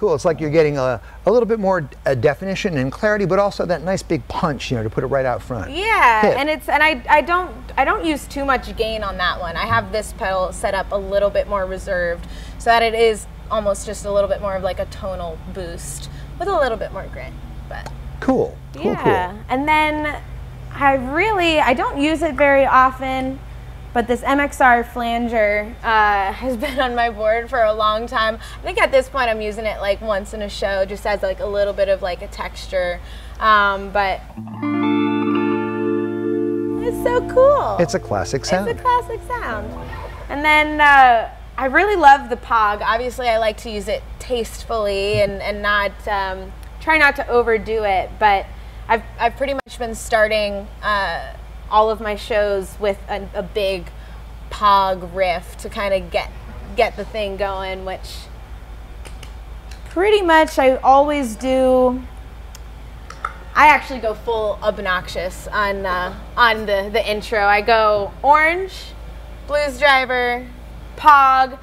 cool. 0.00 0.14
It's 0.14 0.24
like 0.24 0.40
you're 0.40 0.48
getting 0.50 0.78
a, 0.78 0.98
a 1.26 1.30
little 1.30 1.46
bit 1.46 1.60
more 1.60 1.86
uh, 2.06 2.14
definition 2.14 2.78
and 2.78 2.90
clarity, 2.90 3.26
but 3.26 3.38
also 3.38 3.66
that 3.66 3.82
nice 3.82 4.02
big 4.02 4.26
punch, 4.28 4.70
you 4.70 4.78
know, 4.78 4.82
to 4.82 4.88
put 4.88 5.04
it 5.04 5.08
right 5.08 5.26
out 5.26 5.42
front. 5.42 5.70
Yeah, 5.70 6.22
Hit. 6.22 6.38
and 6.38 6.48
it's 6.48 6.70
and 6.70 6.82
I 6.82 7.02
I 7.08 7.20
don't 7.20 7.54
I 7.76 7.84
don't 7.84 8.04
use 8.06 8.26
too 8.26 8.46
much 8.46 8.74
gain 8.78 9.02
on 9.04 9.18
that 9.18 9.38
one. 9.38 9.56
I 9.58 9.66
have 9.66 9.92
this 9.92 10.14
pedal 10.14 10.52
set 10.54 10.74
up 10.74 10.90
a 10.90 10.96
little 10.96 11.28
bit 11.28 11.48
more 11.48 11.66
reserved, 11.66 12.26
so 12.58 12.70
that 12.70 12.82
it 12.82 12.94
is 12.94 13.26
almost 13.50 13.84
just 13.84 14.06
a 14.06 14.10
little 14.12 14.28
bit 14.28 14.40
more 14.40 14.56
of 14.56 14.62
like 14.62 14.78
a 14.78 14.86
tonal 14.86 15.36
boost 15.52 16.08
with 16.38 16.48
a 16.48 16.56
little 16.56 16.78
bit 16.78 16.92
more 16.92 17.06
grit. 17.12 17.32
But 17.68 17.92
Cool. 18.20 18.56
Cool, 18.74 18.84
yeah, 18.92 19.32
cool. 19.32 19.40
and 19.50 19.68
then 19.68 20.22
I 20.72 20.94
really 20.94 21.60
I 21.60 21.74
don't 21.74 22.00
use 22.00 22.22
it 22.22 22.36
very 22.36 22.64
often, 22.64 23.38
but 23.92 24.06
this 24.06 24.22
MXR 24.22 24.86
flanger 24.92 25.74
uh, 25.82 26.32
has 26.32 26.56
been 26.56 26.78
on 26.78 26.94
my 26.94 27.10
board 27.10 27.50
for 27.50 27.62
a 27.62 27.72
long 27.72 28.06
time. 28.06 28.38
I 28.58 28.62
think 28.62 28.80
at 28.80 28.92
this 28.92 29.08
point 29.08 29.28
I'm 29.28 29.40
using 29.40 29.66
it 29.66 29.80
like 29.80 30.00
once 30.00 30.34
in 30.34 30.42
a 30.42 30.48
show, 30.48 30.84
just 30.84 31.06
as 31.06 31.22
like 31.22 31.40
a 31.40 31.46
little 31.46 31.72
bit 31.72 31.88
of 31.88 32.02
like 32.02 32.22
a 32.22 32.28
texture. 32.28 33.00
Um, 33.38 33.90
but 33.90 34.20
it's 36.86 37.02
so 37.02 37.26
cool. 37.30 37.76
It's 37.78 37.94
a 37.94 38.00
classic 38.00 38.44
sound. 38.44 38.68
It's 38.68 38.78
a 38.78 38.82
classic 38.82 39.20
sound. 39.26 39.72
And 40.28 40.44
then 40.44 40.80
uh, 40.80 41.30
I 41.56 41.66
really 41.66 41.96
love 41.96 42.30
the 42.30 42.36
Pog. 42.36 42.82
Obviously, 42.82 43.28
I 43.28 43.38
like 43.38 43.56
to 43.58 43.70
use 43.70 43.88
it 43.88 44.02
tastefully 44.18 45.20
and, 45.22 45.42
and 45.42 45.62
not 45.62 45.92
um, 46.06 46.52
try 46.80 46.98
not 46.98 47.16
to 47.16 47.28
overdo 47.28 47.84
it. 47.84 48.10
But 48.18 48.46
I've, 48.88 49.02
I've 49.18 49.36
pretty 49.36 49.54
much 49.54 49.78
been 49.78 49.94
starting 49.94 50.68
uh, 50.82 51.34
all 51.70 51.90
of 51.90 52.00
my 52.00 52.16
shows 52.16 52.76
with 52.80 52.98
a, 53.08 53.26
a 53.34 53.42
big 53.42 53.90
Pog 54.50 55.14
riff 55.14 55.56
to 55.58 55.68
kind 55.68 55.94
of 55.94 56.10
get 56.10 56.30
get 56.76 56.96
the 56.96 57.04
thing 57.04 57.36
going, 57.36 57.84
which 57.84 58.16
pretty 59.90 60.22
much 60.22 60.58
I 60.58 60.76
always 60.76 61.36
do. 61.36 62.02
I 63.54 63.66
actually 63.66 64.00
go 64.00 64.14
full 64.14 64.58
obnoxious 64.62 65.46
on 65.48 65.86
uh, 65.86 66.14
on 66.36 66.66
the, 66.66 66.90
the 66.92 67.08
intro. 67.08 67.40
I 67.40 67.60
go 67.60 68.12
orange, 68.22 68.72
blues 69.46 69.78
driver, 69.78 70.46
pog, 70.96 71.58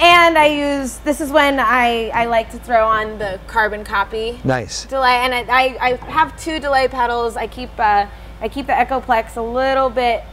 and 0.00 0.38
I 0.38 0.46
use 0.46 0.96
this 0.98 1.20
is 1.20 1.30
when 1.30 1.60
I, 1.60 2.08
I 2.08 2.24
like 2.26 2.50
to 2.52 2.58
throw 2.58 2.86
on 2.86 3.18
the 3.18 3.38
carbon 3.46 3.84
copy 3.84 4.40
Nice. 4.44 4.86
delay, 4.86 5.16
and 5.16 5.34
I, 5.34 5.40
I, 5.42 5.90
I 5.90 5.96
have 6.10 6.38
two 6.40 6.58
delay 6.58 6.88
pedals. 6.88 7.36
I 7.36 7.46
keep 7.46 7.70
uh, 7.78 8.06
I 8.40 8.48
keep 8.48 8.66
the 8.66 8.72
Echoplex 8.72 9.36
a 9.36 9.42
little 9.42 9.90
bit 9.90 10.24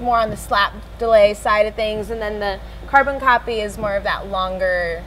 more 0.00 0.18
on 0.18 0.30
the 0.30 0.36
slap 0.36 0.72
delay 0.98 1.34
side 1.34 1.66
of 1.66 1.74
things, 1.74 2.10
and 2.10 2.22
then 2.22 2.40
the 2.40 2.58
carbon 2.86 3.20
copy 3.20 3.60
is 3.60 3.76
more 3.76 3.96
of 3.96 4.04
that 4.04 4.28
longer, 4.28 5.02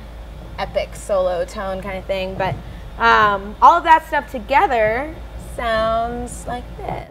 epic 0.60 0.96
solo 0.96 1.46
tone 1.46 1.82
kind 1.82 1.98
of 1.98 2.06
thing. 2.06 2.36
But 2.36 2.56
um, 2.98 3.56
all 3.62 3.78
of 3.78 3.84
that 3.86 4.06
stuff 4.08 4.30
together 4.32 5.16
sounds 5.56 6.46
like 6.46 6.64
this. 6.78 7.10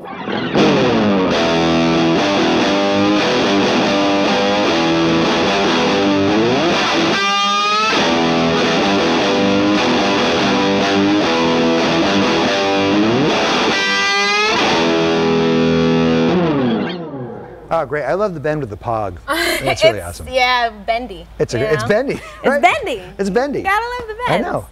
Oh, 17.71 17.87
great. 17.87 18.05
I 18.05 18.15
love 18.15 18.35
the 18.35 18.41
bend 18.41 18.61
with 18.61 18.71
the 18.71 18.77
pog. 18.77 19.19
That's 19.27 19.85
really 19.85 20.01
awesome. 20.01 20.29
Yeah, 20.29 20.71
bendy. 20.71 21.27
It's, 21.39 21.55
a, 21.55 21.73
it's 21.73 21.85
bendy. 21.85 22.21
It's 22.43 22.61
bendy. 22.61 23.03
It's 23.19 23.31
bendy. 23.31 23.63
Gotta 23.63 24.01
love 24.01 24.09
the 24.09 24.15
bend. 24.27 24.47
I 24.47 24.51
know. 24.51 24.67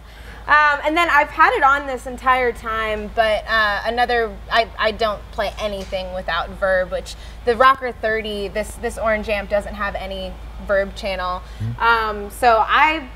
Um, 0.49 0.79
and 0.83 0.97
then 0.97 1.07
I've 1.11 1.29
had 1.29 1.53
it 1.53 1.61
on 1.61 1.85
this 1.85 2.07
entire 2.07 2.51
time, 2.51 3.11
but 3.13 3.45
uh, 3.47 3.81
another 3.85 4.35
I, 4.51 4.67
I 4.79 4.91
don't 4.91 5.21
play 5.31 5.53
anything 5.59 6.11
without 6.15 6.49
Verb, 6.49 6.91
which 6.91 7.13
the 7.45 7.55
Rocker 7.55 7.91
30 7.91 8.47
this 8.47 8.71
this 8.77 8.97
orange 8.97 9.29
amp 9.29 9.51
doesn't 9.51 9.75
have 9.75 9.93
any 9.93 10.33
Verb 10.65 10.95
channel. 10.95 11.43
Mm-hmm. 11.59 11.81
Um, 11.81 12.31
so 12.31 12.63
I 12.67 13.07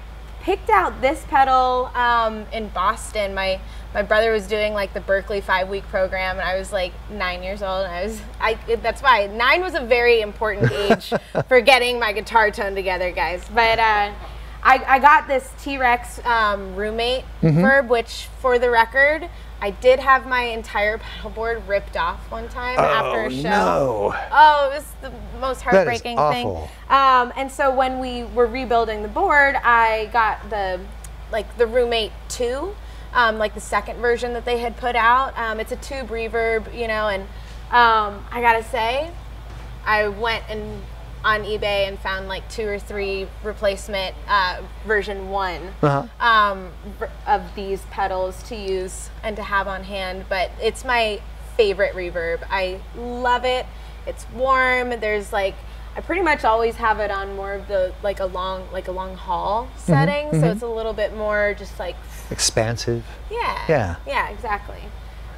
picked 0.43 0.69
out 0.69 1.01
this 1.01 1.23
pedal 1.29 1.89
um, 1.95 2.45
in 2.53 2.67
Boston. 2.69 3.33
My 3.33 3.59
my 3.93 4.01
brother 4.01 4.31
was 4.31 4.47
doing 4.47 4.73
like 4.73 4.93
the 4.93 4.99
Berklee 5.01 5.41
five 5.41 5.69
week 5.69 5.83
program, 5.87 6.37
and 6.39 6.47
I 6.47 6.57
was 6.57 6.71
like 6.71 6.93
nine 7.09 7.41
years 7.43 7.61
old. 7.63 7.85
And 7.85 7.93
I 7.93 8.03
was 8.03 8.21
I 8.39 8.75
that's 8.77 9.01
why 9.01 9.27
nine 9.27 9.61
was 9.61 9.73
a 9.75 9.81
very 9.81 10.21
important 10.21 10.71
age 10.87 11.13
for 11.47 11.61
getting 11.61 11.99
my 11.99 12.11
guitar 12.13 12.51
tone 12.51 12.75
together, 12.75 13.11
guys. 13.11 13.43
But 13.53 13.79
uh, 13.79 14.11
I, 14.65 14.83
I 14.87 14.99
got 14.99 15.27
this 15.27 15.49
T 15.61 15.77
Rex 15.77 16.23
um, 16.25 16.75
roommate 16.75 17.25
Mm-hmm. 17.41 17.61
verb, 17.61 17.89
which 17.89 18.29
for 18.39 18.57
the 18.57 18.69
record, 18.69 19.29
I 19.63 19.69
did 19.71 19.97
have 20.01 20.27
my 20.27 20.41
entire 20.41 20.97
pedal 20.97 21.29
board 21.29 21.65
ripped 21.69 21.95
off 21.95 22.29
one 22.29 22.49
time 22.49 22.77
after 22.77 23.21
Oh, 23.21 23.25
a 23.27 23.31
show. 23.31 23.41
no. 23.43 24.15
Oh, 24.29 24.69
it 24.69 24.75
was 24.75 24.85
the 25.01 25.09
most 25.39 25.61
heartbreaking 25.61 26.17
thing. 26.17 26.47
awful. 26.47 26.69
Um, 26.89 27.31
and 27.37 27.49
so 27.49 27.73
when 27.73 27.99
we 27.99 28.25
were 28.25 28.45
rebuilding 28.45 29.03
the 29.03 29.07
board, 29.07 29.55
I 29.55 30.09
got 30.11 30.49
the 30.49 30.81
like 31.31 31.57
the 31.57 31.65
roommate 31.65 32.11
two, 32.27 32.75
um, 33.13 33.37
like 33.37 33.53
the 33.53 33.61
second 33.61 34.01
version 34.01 34.33
that 34.33 34.43
they 34.43 34.57
had 34.57 34.75
put 34.75 34.97
out. 34.97 35.35
Um, 35.39 35.61
it's 35.61 35.71
a 35.71 35.77
tube 35.77 36.09
reverb, 36.09 36.77
you 36.77 36.89
know, 36.89 37.07
and 37.07 37.23
um, 37.71 38.25
I 38.33 38.41
gotta 38.41 38.63
say, 38.65 39.11
I 39.85 40.09
went 40.09 40.43
and 40.49 40.81
on 41.23 41.43
eBay 41.43 41.87
and 41.87 41.97
found 41.99 42.27
like 42.27 42.47
two 42.49 42.67
or 42.67 42.77
three 42.79 43.27
replacement 43.43 44.15
uh, 44.27 44.61
version 44.85 45.29
one 45.29 45.73
Uh-huh. 45.81 46.05
um, 46.25 46.69
of 47.25 47.41
these 47.55 47.81
pedals 47.91 48.43
to 48.43 48.55
use 48.55 49.09
and 49.23 49.35
to 49.37 49.43
have 49.43 49.67
on 49.67 49.83
hand. 49.83 50.25
But 50.29 50.51
it's 50.61 50.83
my 50.83 51.21
favorite 51.55 51.93
reverb. 51.95 52.43
I 52.49 52.79
love 52.95 53.45
it. 53.45 53.65
It's 54.05 54.25
warm. 54.31 54.89
There's 54.99 55.31
like 55.31 55.55
I 55.95 56.01
pretty 56.01 56.23
much 56.23 56.43
always 56.43 56.75
have 56.77 56.99
it 56.99 57.11
on 57.11 57.35
more 57.35 57.53
of 57.53 57.67
the 57.67 57.93
like 58.01 58.19
a 58.19 58.25
long 58.25 58.67
like 58.73 58.87
a 58.87 58.91
long 58.91 59.15
haul 59.15 59.69
setting, 59.77 60.31
so 60.41 60.49
it's 60.51 60.63
a 60.63 60.67
little 60.67 60.93
bit 60.93 61.15
more 61.15 61.55
just 61.57 61.77
like 61.79 61.95
Expansive. 62.31 63.05
yeah. 63.29 63.63
Yeah. 63.69 63.95
Yeah, 64.07 64.29
exactly. 64.29 64.81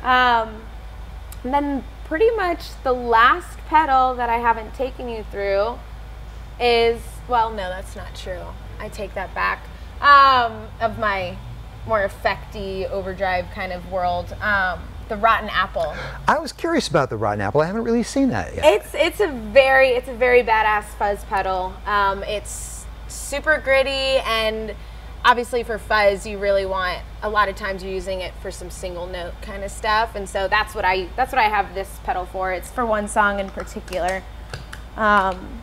Um, 0.01 0.61
and 1.43 1.53
then 1.53 1.83
pretty 2.05 2.29
much 2.31 2.81
the 2.83 2.93
last 2.93 3.57
pedal 3.67 4.15
that 4.15 4.29
I 4.29 4.37
haven't 4.37 4.73
taken 4.73 5.09
you 5.09 5.25
through 5.31 5.77
is 6.59 7.01
well, 7.27 7.49
no, 7.49 7.69
that's 7.69 7.95
not 7.95 8.15
true. 8.15 8.43
I 8.79 8.89
take 8.89 9.13
that 9.15 9.33
back. 9.33 9.65
Um, 9.99 10.67
of 10.79 10.99
my 10.99 11.37
more 11.87 12.07
effecty 12.07 12.89
overdrive 12.89 13.45
kind 13.53 13.71
of 13.71 13.91
world, 13.91 14.33
um, 14.41 14.79
the 15.09 15.15
Rotten 15.15 15.49
Apple. 15.49 15.95
I 16.27 16.39
was 16.39 16.51
curious 16.51 16.87
about 16.87 17.09
the 17.09 17.17
rotten 17.17 17.41
apple. 17.41 17.61
I 17.61 17.67
haven't 17.67 17.83
really 17.83 18.03
seen 18.03 18.29
that 18.29 18.55
yet. 18.55 18.65
It's 18.65 18.93
it's 18.93 19.19
a 19.19 19.27
very 19.27 19.89
it's 19.89 20.07
a 20.07 20.13
very 20.13 20.43
badass 20.43 20.85
fuzz 20.97 21.23
pedal. 21.25 21.73
Um, 21.85 22.23
it's 22.23 22.85
super 23.07 23.59
gritty 23.63 24.19
and 24.25 24.75
obviously 25.25 25.63
for 25.63 25.79
fuzz 25.79 26.25
you 26.25 26.37
really 26.37 26.67
want 26.67 27.01
a 27.23 27.29
lot 27.29 27.49
of 27.49 27.55
times 27.55 27.83
you're 27.83 27.91
using 27.91 28.21
it 28.21 28.31
for 28.41 28.51
some 28.51 28.69
single 28.69 29.07
note 29.07 29.33
kind 29.41 29.63
of 29.63 29.71
stuff 29.71 30.15
and 30.15 30.29
so 30.29 30.47
that's 30.47 30.75
what 30.75 30.85
I 30.85 31.09
that's 31.15 31.31
what 31.31 31.39
I 31.39 31.49
have 31.49 31.73
this 31.73 31.99
pedal 32.03 32.25
for. 32.25 32.53
It's 32.53 32.69
for 32.69 32.85
one 32.85 33.07
song 33.07 33.39
in 33.39 33.49
particular. 33.49 34.21
Um, 34.95 35.61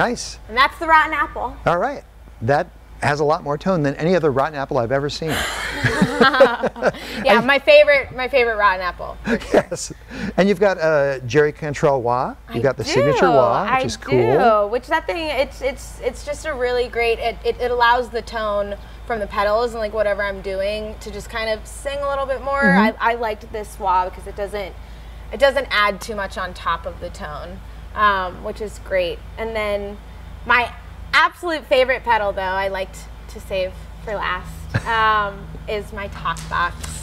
nice. 0.00 0.38
and 0.48 0.56
that's 0.56 0.78
the 0.78 0.86
Rotten 0.86 1.12
Apple. 1.12 1.56
All 1.66 1.78
right. 1.78 2.04
That 2.42 2.68
has 3.02 3.20
a 3.20 3.24
lot 3.24 3.42
more 3.42 3.56
tone 3.56 3.82
than 3.82 3.94
any 3.94 4.14
other 4.14 4.30
rotten 4.30 4.54
apple 4.54 4.76
I've 4.76 4.92
ever 4.92 5.08
seen. 5.08 5.30
Yeah, 7.24 7.40
my 7.40 7.58
favorite 7.58 8.14
my 8.14 8.28
favorite 8.28 8.56
Rotten 8.56 8.80
Apple. 8.80 9.16
yes. 9.26 9.92
And 10.36 10.48
you've 10.48 10.60
got 10.60 10.78
uh, 10.78 11.20
Jerry 11.20 11.52
Cantrell 11.52 12.02
wah. 12.02 12.34
You've 12.52 12.62
got 12.62 12.76
the 12.76 12.84
do. 12.84 12.90
signature 12.90 13.30
wah, 13.30 13.62
which 13.62 13.72
I 13.72 13.82
is 13.82 13.96
cool. 13.96 14.38
Do. 14.64 14.72
Which 14.72 14.86
that 14.88 15.06
thing, 15.06 15.18
it's 15.18 15.62
it's 15.62 16.00
it's 16.00 16.24
just 16.24 16.46
a 16.46 16.54
really 16.54 16.88
great. 16.88 17.18
It, 17.18 17.36
it, 17.44 17.60
it 17.60 17.70
allows 17.70 18.10
the 18.10 18.22
tone 18.22 18.76
from 19.06 19.20
the 19.20 19.26
pedals 19.26 19.72
and 19.72 19.80
like 19.80 19.92
whatever 19.92 20.22
I'm 20.22 20.40
doing 20.40 20.96
to 21.00 21.10
just 21.10 21.30
kind 21.30 21.50
of 21.50 21.66
sing 21.66 21.98
a 21.98 22.08
little 22.08 22.26
bit 22.26 22.42
more. 22.42 22.62
Mm-hmm. 22.62 22.96
I, 23.00 23.12
I 23.12 23.14
liked 23.14 23.50
this 23.52 23.78
wah 23.78 24.08
because 24.08 24.26
it 24.26 24.36
doesn't 24.36 24.74
it 25.32 25.38
doesn't 25.38 25.68
add 25.70 26.00
too 26.00 26.14
much 26.14 26.36
on 26.36 26.54
top 26.54 26.86
of 26.86 27.00
the 27.00 27.10
tone, 27.10 27.60
um, 27.94 28.42
which 28.44 28.60
is 28.60 28.78
great. 28.80 29.18
And 29.38 29.54
then 29.54 29.98
my 30.46 30.72
absolute 31.12 31.64
favorite 31.66 32.04
pedal 32.04 32.32
though, 32.32 32.42
I 32.42 32.68
liked 32.68 32.98
to 33.28 33.40
save 33.40 33.72
for 34.04 34.14
last, 34.14 34.86
um, 34.86 35.46
is 35.68 35.92
my 35.92 36.08
talk 36.08 36.38
box. 36.48 37.00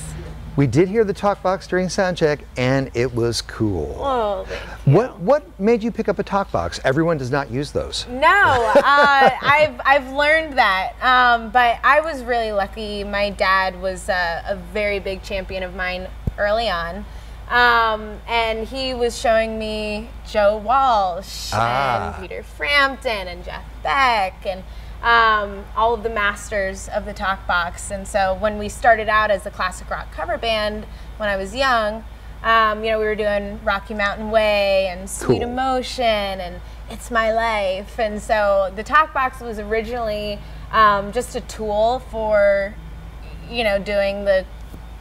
We 0.57 0.65
did 0.65 0.87
hear 0.87 1.03
the 1.03 1.13
talk 1.13 1.43
box 1.43 1.67
during 1.67 1.87
sound 1.87 2.17
check, 2.17 2.39
and 2.57 2.89
it 2.95 3.13
was 3.13 3.43
cool. 3.43 3.95
Oh. 3.99 4.47
What 4.85 5.19
what 5.19 5.59
made 5.59 5.83
you 5.83 5.91
pick 5.91 6.09
up 6.09 6.17
a 6.17 6.23
talk 6.23 6.51
box? 6.51 6.79
Everyone 6.83 7.15
does 7.15 7.29
not 7.29 7.51
use 7.51 7.71
those. 7.71 8.07
No, 8.09 8.17
uh, 8.75 9.29
I've 9.39 9.79
I've 9.85 10.11
learned 10.13 10.57
that, 10.57 10.93
um, 11.03 11.51
but 11.51 11.77
I 11.83 12.01
was 12.01 12.23
really 12.23 12.51
lucky. 12.51 13.03
My 13.03 13.29
dad 13.29 13.79
was 13.79 14.09
a, 14.09 14.43
a 14.47 14.55
very 14.73 14.97
big 14.97 15.21
champion 15.21 15.61
of 15.61 15.75
mine 15.75 16.07
early 16.39 16.69
on, 16.69 17.05
um, 17.49 18.19
and 18.27 18.67
he 18.67 18.93
was 18.93 19.17
showing 19.17 19.57
me 19.57 20.09
Joe 20.27 20.57
Walsh 20.57 21.51
Ah. 21.53 22.13
and 22.19 22.21
Peter 22.21 22.43
Frampton 22.43 23.27
and 23.27 23.43
Jeff 23.43 23.63
Beck 23.83 24.45
and 24.45 24.63
um, 25.01 25.63
all 25.75 25.93
of 25.93 26.03
the 26.03 26.09
masters 26.09 26.89
of 26.89 27.05
the 27.05 27.13
talk 27.13 27.45
box. 27.47 27.91
And 27.91 28.07
so 28.07 28.35
when 28.39 28.57
we 28.57 28.67
started 28.67 29.07
out 29.09 29.31
as 29.31 29.45
a 29.45 29.51
classic 29.51 29.89
rock 29.89 30.11
cover 30.11 30.37
band 30.37 30.85
when 31.17 31.29
I 31.29 31.37
was 31.37 31.55
young, 31.55 32.03
um, 32.43 32.83
you 32.83 32.91
know, 32.91 32.99
we 32.99 33.05
were 33.05 33.15
doing 33.15 33.59
Rocky 33.63 33.93
Mountain 33.93 34.29
Way 34.31 34.87
and 34.87 35.09
Sweet 35.09 35.39
Cool. 35.41 35.49
Emotion 35.49 36.03
and 36.05 36.61
It's 36.89 37.09
My 37.09 37.31
Life. 37.31 37.97
And 37.99 38.21
so 38.21 38.71
the 38.75 38.83
talk 38.83 39.13
box 39.13 39.39
was 39.39 39.57
originally 39.59 40.39
um, 40.71 41.11
just 41.11 41.35
a 41.35 41.41
tool 41.41 41.99
for, 42.11 42.75
you 43.49 43.63
know, 43.63 43.79
doing 43.79 44.25
the 44.25 44.45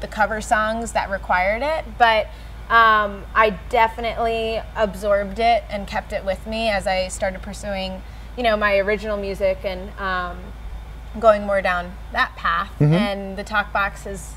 the 0.01 0.07
cover 0.07 0.41
songs 0.41 0.93
that 0.93 1.11
required 1.11 1.63
it, 1.63 1.85
but 1.99 2.27
um, 2.69 3.25
I 3.35 3.59
definitely 3.69 4.61
absorbed 4.75 5.39
it 5.39 5.65
and 5.71 5.87
kept 5.87 6.13
it 6.13 6.25
with 6.25 6.47
me 6.47 6.69
as 6.69 6.87
I 6.87 7.09
started 7.09 7.41
pursuing, 7.41 8.03
you 8.37 8.43
know, 8.43 8.57
my 8.57 8.77
original 8.79 9.17
music 9.17 9.59
and 9.65 9.97
um, 10.01 10.39
going 11.21 11.47
more 11.47 11.63
down 11.63 11.93
that 12.13 12.35
path. 12.37 12.73
And 12.93 13.37
the 13.37 13.45
talk 13.45 13.73
box 13.73 14.05
is, 14.07 14.33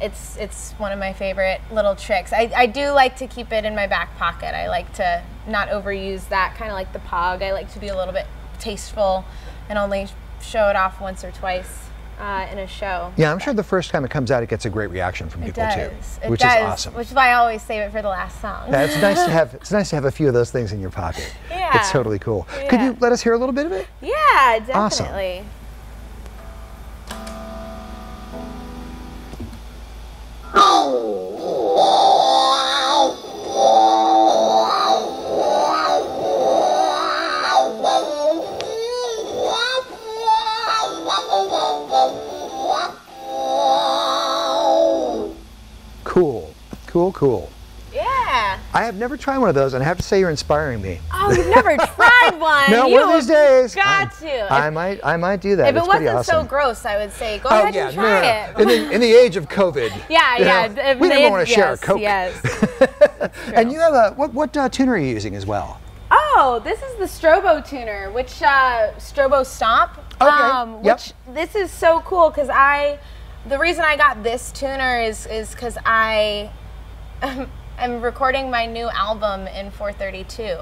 it's 0.00 0.36
it's 0.36 0.72
one 0.72 0.92
of 0.92 0.98
my 0.98 1.12
favorite 1.14 1.60
little 1.72 1.96
tricks. 1.96 2.32
I, 2.32 2.52
I 2.54 2.66
do 2.66 2.90
like 2.90 3.16
to 3.16 3.26
keep 3.26 3.50
it 3.50 3.64
in 3.64 3.74
my 3.74 3.86
back 3.86 4.16
pocket. 4.16 4.54
I 4.54 4.68
like 4.68 4.92
to 4.94 5.22
not 5.48 5.68
overuse 5.68 6.28
that, 6.28 6.54
kind 6.54 6.70
of 6.70 6.74
like 6.74 6.92
the 6.92 6.98
pog. 7.00 7.42
I 7.42 7.52
like 7.52 7.72
to 7.72 7.78
be 7.80 7.88
a 7.88 7.96
little 7.96 8.12
bit 8.12 8.26
tasteful 8.58 9.24
and 9.68 9.78
only 9.78 10.08
show 10.40 10.68
it 10.68 10.76
off 10.76 11.00
once 11.00 11.24
or 11.24 11.32
twice 11.32 11.85
uh, 12.18 12.48
in 12.50 12.58
a 12.58 12.66
show. 12.66 13.12
Yeah, 13.16 13.30
I'm 13.32 13.38
sure 13.38 13.52
the 13.54 13.62
first 13.62 13.90
time 13.90 14.04
it 14.04 14.10
comes 14.10 14.30
out, 14.30 14.42
it 14.42 14.48
gets 14.48 14.64
a 14.64 14.70
great 14.70 14.90
reaction 14.90 15.28
from 15.28 15.42
It 15.42 15.46
people 15.46 15.64
does. 15.64 15.74
too, 15.74 16.24
It 16.24 16.30
which 16.30 16.40
does, 16.40 16.54
is 16.56 16.62
awesome. 16.64 16.94
Which 16.94 17.08
is 17.08 17.14
why 17.14 17.30
I 17.30 17.34
always 17.34 17.62
save 17.62 17.82
it 17.82 17.92
for 17.92 18.02
the 18.02 18.08
last 18.08 18.40
song. 18.40 18.70
Yeah, 18.70 18.82
it's 18.84 18.96
nice 19.02 19.24
to 19.24 19.30
have. 19.30 19.54
It's 19.54 19.70
nice 19.72 19.90
to 19.90 19.96
have 19.96 20.04
a 20.04 20.10
few 20.10 20.28
of 20.28 20.34
those 20.34 20.50
things 20.50 20.72
in 20.72 20.80
your 20.80 20.90
pocket. 20.90 21.32
Yeah. 21.50 21.76
It's 21.78 21.90
totally 21.90 22.18
cool. 22.18 22.46
Could 22.68 22.80
you 22.80 22.96
let 23.00 23.12
us 23.12 23.22
hear 23.22 23.32
a 23.34 23.38
little 23.38 23.54
bit 23.54 23.66
of 23.66 23.72
it? 23.72 23.86
yeah, 24.00 24.58
definitely. 24.58 24.74
Awesome. 24.74 25.06
definitely. 25.06 25.44
Cool, 46.96 47.12
cool. 47.12 47.50
Yeah. 47.92 48.58
I 48.72 48.84
have 48.84 48.94
never 48.94 49.18
tried 49.18 49.36
one 49.36 49.50
of 49.50 49.54
those, 49.54 49.74
and 49.74 49.84
I 49.84 49.86
have 49.86 49.98
to 49.98 50.02
say 50.02 50.18
you're 50.18 50.30
inspiring 50.30 50.80
me. 50.80 50.98
Oh, 51.12 51.30
you've 51.30 51.46
never 51.48 51.76
tried 51.94 52.38
one. 52.38 52.70
No, 52.70 52.86
you 52.86 52.94
one 52.94 53.02
of 53.02 53.12
these 53.12 53.26
days. 53.26 53.74
Got 53.74 54.14
I, 54.14 54.20
to. 54.20 54.50
I 54.50 54.70
might, 54.70 55.00
I 55.04 55.18
might 55.18 55.42
do 55.42 55.56
that. 55.56 55.68
if 55.68 55.74
it 55.74 55.78
It's 55.80 55.88
pretty 55.88 56.06
wasn't 56.06 56.24
so 56.24 56.42
gross, 56.42 56.86
I 56.86 56.96
would 56.96 57.12
say 57.12 57.38
go 57.40 57.50
Oh 57.52 57.60
ahead 57.64 57.74
yeah, 57.74 57.88
and 57.88 57.94
try 57.94 58.20
no, 58.22 58.28
it. 58.28 58.54
no. 58.54 58.62
In 58.62 58.68
the, 58.88 58.94
in 58.94 59.00
the 59.02 59.12
age 59.12 59.36
of 59.36 59.46
COVID. 59.50 59.90
yeah, 60.08 60.38
yeah. 60.38 60.68
know, 60.68 60.82
if 60.92 60.98
we 60.98 61.10
didn't 61.10 61.30
want 61.32 61.46
to 61.46 61.52
share 61.54 61.66
a 61.66 61.70
yes, 61.72 61.80
Coke. 61.80 62.00
Yes. 62.00 63.30
And 63.52 63.70
you 63.70 63.78
have 63.78 63.92
a 63.92 64.14
what? 64.14 64.32
What 64.32 64.56
uh, 64.56 64.70
tuner 64.70 64.92
are 64.92 64.98
you 64.98 65.08
using 65.08 65.34
as 65.36 65.44
well? 65.44 65.78
Oh, 66.10 66.62
this 66.64 66.80
is 66.80 66.96
the 66.96 67.04
Strobo 67.04 67.60
tuner, 67.68 68.10
which 68.10 68.40
uh, 68.40 68.92
Strobo 68.96 69.44
Stomp. 69.44 69.98
Um, 70.22 70.76
Okay, 70.76 70.86
yep. 70.86 70.96
Which 70.96 71.12
this 71.34 71.54
is 71.54 71.70
so 71.70 72.00
cool 72.06 72.30
because 72.30 72.48
I, 72.48 72.98
the 73.46 73.58
reason 73.58 73.84
I 73.84 73.98
got 73.98 74.22
this 74.22 74.50
tuner 74.50 75.02
is 75.02 75.26
is 75.26 75.50
because 75.50 75.76
I, 75.84 76.50
am 77.78 78.00
recording 78.02 78.50
my 78.50 78.66
new 78.66 78.88
album 78.88 79.46
in 79.48 79.70
432. 79.70 80.56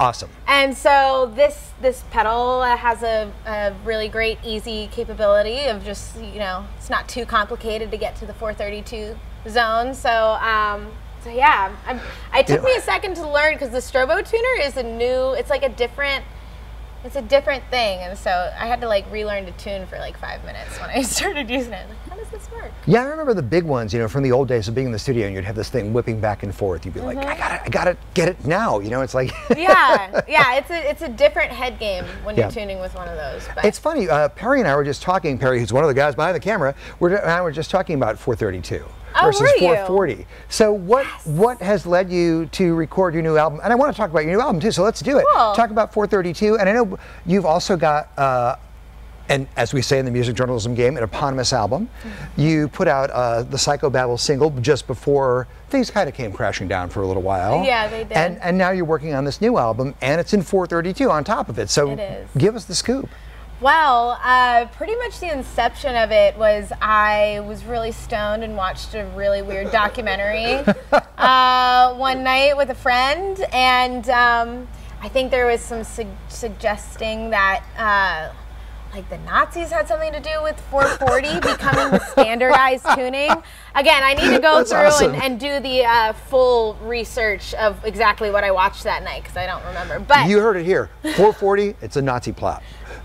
Awesome. 0.00 0.30
And 0.46 0.76
so 0.76 1.32
this 1.34 1.72
this 1.80 2.04
pedal 2.10 2.62
has 2.62 3.02
a, 3.02 3.32
a 3.46 3.74
really 3.84 4.08
great 4.08 4.38
easy 4.44 4.88
capability 4.92 5.66
of 5.66 5.84
just 5.84 6.16
you 6.20 6.38
know 6.38 6.64
it's 6.76 6.90
not 6.90 7.08
too 7.08 7.26
complicated 7.26 7.90
to 7.90 7.96
get 7.96 8.16
to 8.16 8.26
the 8.26 8.34
432 8.34 9.16
zone. 9.50 9.94
So 9.94 10.10
um, 10.40 10.88
so 11.22 11.30
yeah, 11.30 11.74
I'm, 11.86 12.00
I 12.32 12.42
took 12.42 12.60
Yeah. 12.60 12.64
me 12.66 12.76
a 12.76 12.80
second 12.80 13.16
to 13.16 13.28
learn 13.28 13.54
because 13.54 13.70
the 13.70 13.78
Strobo 13.78 14.28
tuner 14.28 14.62
is 14.66 14.76
a 14.76 14.82
new. 14.82 15.32
It's 15.32 15.50
like 15.50 15.62
a 15.64 15.68
different. 15.68 16.24
It's 17.04 17.14
a 17.14 17.22
different 17.22 17.62
thing, 17.70 18.00
and 18.00 18.18
so 18.18 18.30
I 18.58 18.66
had 18.66 18.80
to 18.80 18.88
like 18.88 19.10
relearn 19.12 19.46
to 19.46 19.52
tune 19.52 19.86
for 19.86 19.98
like 19.98 20.18
five 20.18 20.44
minutes 20.44 20.80
when 20.80 20.90
I 20.90 21.02
started 21.16 21.48
using 21.48 21.72
it. 21.72 21.88
Like, 21.88 22.08
how 22.10 22.16
does 22.16 22.28
this 22.28 22.50
work? 22.50 22.72
Yeah, 22.86 23.02
I 23.02 23.04
remember 23.04 23.34
the 23.34 23.42
big 23.42 23.62
ones, 23.64 23.94
you 23.94 24.00
know, 24.00 24.08
from 24.08 24.24
the 24.24 24.32
old 24.32 24.48
days 24.48 24.66
of 24.66 24.74
being 24.74 24.86
in 24.88 24.92
the 24.92 24.98
studio, 24.98 25.26
and 25.26 25.34
you'd 25.34 25.44
have 25.44 25.54
this 25.54 25.70
thing 25.70 25.92
whipping 25.92 26.20
back 26.20 26.42
and 26.42 26.52
forth. 26.52 26.84
You'd 26.84 26.94
be 26.94 27.00
like, 27.00 27.16
Mm-hmm. 27.16 27.28
I 27.28 27.36
gotta, 27.36 27.64
I 27.64 27.68
gotta 27.68 27.96
get 28.14 28.28
it 28.28 28.44
now. 28.44 28.80
You 28.80 28.90
know, 28.90 29.02
it's 29.02 29.14
like. 29.14 29.30
Yeah, 29.56 30.22
yeah. 30.28 30.54
It's 30.58 30.70
a 30.70 30.90
it's 30.90 31.02
a 31.02 31.08
different 31.08 31.52
head 31.52 31.78
game 31.78 32.04
when 32.24 32.34
Yeah. 32.36 32.42
you're 32.44 32.50
tuning 32.50 32.80
with 32.80 32.94
one 32.96 33.06
of 33.08 33.16
those. 33.16 33.46
But 33.54 33.64
It's 33.64 33.78
funny. 33.78 34.08
Uh, 34.08 34.28
Perry 34.30 34.58
and 34.58 34.68
I 34.68 34.74
were 34.74 34.84
just 34.84 35.00
talking. 35.00 35.38
Perry, 35.38 35.60
who's 35.60 35.72
one 35.72 35.84
of 35.84 35.88
the 35.88 35.94
guys 35.94 36.16
behind 36.16 36.34
the 36.34 36.40
camera, 36.40 36.74
we're, 36.98 37.14
and 37.14 37.30
I 37.30 37.40
were 37.42 37.52
just 37.52 37.70
talking 37.70 37.94
about 37.94 38.18
432 38.18 38.84
Oh, 38.84 38.90
versus 39.24 39.50
440. 39.58 40.26
So 40.48 40.72
what 40.72 41.06
what 41.26 41.60
has 41.60 41.86
led 41.86 42.10
you 42.10 42.46
to 42.46 42.74
record 42.74 43.14
your 43.14 43.22
new 43.22 43.36
album? 43.36 43.60
And 43.62 43.72
I 43.72 43.76
want 43.76 43.92
to 43.92 43.96
talk 43.96 44.10
about 44.10 44.24
your 44.24 44.32
new 44.32 44.40
album 44.40 44.60
too. 44.60 44.72
So 44.72 44.82
let's 44.82 45.00
do 45.00 45.18
it. 45.18 45.24
Cool. 45.34 45.54
Talk 45.54 45.70
about 45.70 45.92
432. 45.92 46.58
And 46.58 46.68
I 46.68 46.72
know 46.72 46.98
you've 47.26 47.46
also 47.46 47.76
got. 47.76 48.16
Uh, 48.18 48.56
and 49.30 49.46
as 49.56 49.74
we 49.74 49.82
say 49.82 49.98
in 49.98 50.04
the 50.06 50.10
music 50.10 50.34
journalism 50.34 50.74
game, 50.74 50.96
an 50.96 51.02
eponymous 51.02 51.52
album. 51.52 51.88
Mm-hmm. 52.02 52.40
You 52.40 52.68
put 52.68 52.88
out 52.88 53.10
uh, 53.10 53.42
the 53.42 53.58
Psychobabble 53.58 54.18
single 54.18 54.50
just 54.60 54.86
before 54.86 55.46
things 55.68 55.90
kind 55.90 56.08
of 56.08 56.14
came 56.14 56.32
crashing 56.32 56.66
down 56.66 56.88
for 56.88 57.02
a 57.02 57.06
little 57.06 57.22
while. 57.22 57.62
Yeah, 57.62 57.88
they 57.88 58.04
did. 58.04 58.12
And, 58.12 58.38
and 58.40 58.56
now 58.56 58.70
you're 58.70 58.86
working 58.86 59.12
on 59.12 59.24
this 59.26 59.42
new 59.42 59.58
album, 59.58 59.94
and 60.00 60.18
it's 60.18 60.32
in 60.32 60.40
432 60.40 61.10
on 61.10 61.24
top 61.24 61.50
of 61.50 61.58
it. 61.58 61.68
So 61.68 61.90
It 61.90 62.00
is. 62.00 62.28
give 62.38 62.56
us 62.56 62.64
the 62.64 62.74
scoop. 62.74 63.08
Well, 63.60 64.20
uh, 64.22 64.66
pretty 64.66 64.94
much 64.96 65.18
the 65.18 65.32
inception 65.32 65.96
of 65.96 66.12
it 66.12 66.36
was 66.38 66.72
I 66.80 67.40
was 67.46 67.64
really 67.64 67.90
stoned 67.90 68.44
and 68.44 68.56
watched 68.56 68.94
a 68.94 69.04
really 69.16 69.42
weird 69.42 69.72
documentary 69.72 70.62
uh, 71.18 71.94
one 71.94 72.22
night 72.22 72.56
with 72.56 72.70
a 72.70 72.74
friend, 72.76 73.44
and 73.52 74.08
um, 74.10 74.68
I 75.00 75.08
think 75.08 75.32
there 75.32 75.46
was 75.46 75.60
some 75.60 75.82
su- 75.84 76.06
suggesting 76.28 77.30
that. 77.30 77.64
Uh, 77.76 78.34
like 78.94 79.06
the 79.10 79.18
Nazis 79.18 79.70
had 79.70 79.86
something 79.86 80.12
to 80.14 80.20
do 80.20 80.42
with 80.42 80.58
440 80.70 81.40
becoming 81.52 81.90
the 81.90 81.98
standardized 82.06 82.86
tuning. 82.94 83.30
Again, 83.74 84.02
I 84.02 84.14
need 84.14 84.34
to 84.34 84.40
go 84.40 84.56
That's 84.56 84.70
through 84.70 84.78
awesome. 84.78 85.12
and, 85.12 85.22
and 85.22 85.38
do 85.38 85.60
the 85.60 85.84
uh, 85.84 86.14
full 86.14 86.72
research 86.76 87.52
of 87.52 87.84
exactly 87.84 88.30
what 88.30 88.44
I 88.44 88.50
watched 88.50 88.84
that 88.84 89.02
night 89.02 89.22
because 89.24 89.36
I 89.36 89.44
don't 89.44 89.62
remember. 89.66 90.00
But 90.00 90.26
You 90.26 90.40
heard 90.40 90.56
it 90.56 90.64
here. 90.64 90.88
440, 91.02 91.74
it's 91.82 91.96
a 91.96 92.02
Nazi 92.02 92.32
plot. 92.32 92.62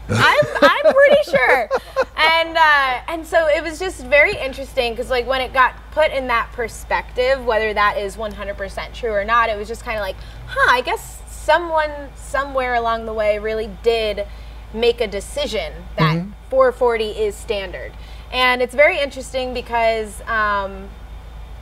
I'm, 0.10 0.46
I'm 0.62 0.94
pretty 0.94 1.32
sure. 1.32 1.70
And 2.16 2.58
uh, 2.58 3.02
and 3.08 3.26
so 3.26 3.48
it 3.48 3.64
was 3.64 3.80
just 3.80 4.06
very 4.06 4.38
interesting 4.38 4.94
because 4.94 5.10
like 5.10 5.28
when 5.28 5.42
it 5.42 5.54
got 5.54 5.76
put 5.92 6.12
in 6.12 6.28
that 6.28 6.52
perspective, 6.54 7.44
whether 7.46 7.74
that 7.74 7.98
is 7.98 8.16
100% 8.16 8.94
true 8.94 9.12
or 9.12 9.24
not, 9.24 9.50
it 9.50 9.58
was 9.58 9.68
just 9.68 9.84
kind 9.84 9.98
of 9.98 10.02
like, 10.02 10.16
huh, 10.48 10.72
I 10.72 10.82
guess 10.82 11.22
someone 11.30 11.92
somewhere 12.16 12.76
along 12.76 13.06
the 13.06 13.14
way 13.14 13.40
really 13.40 13.70
did 13.84 14.28
make 14.74 15.02
a 15.02 15.08
decision 15.08 15.74
that 15.98 16.18
440 16.50 17.10
is 17.12 17.36
standard. 17.36 17.92
And 18.32 18.62
it's 18.62 18.74
very 18.74 19.00
interesting 19.00 19.54
because 19.54 20.22
um, 20.22 20.90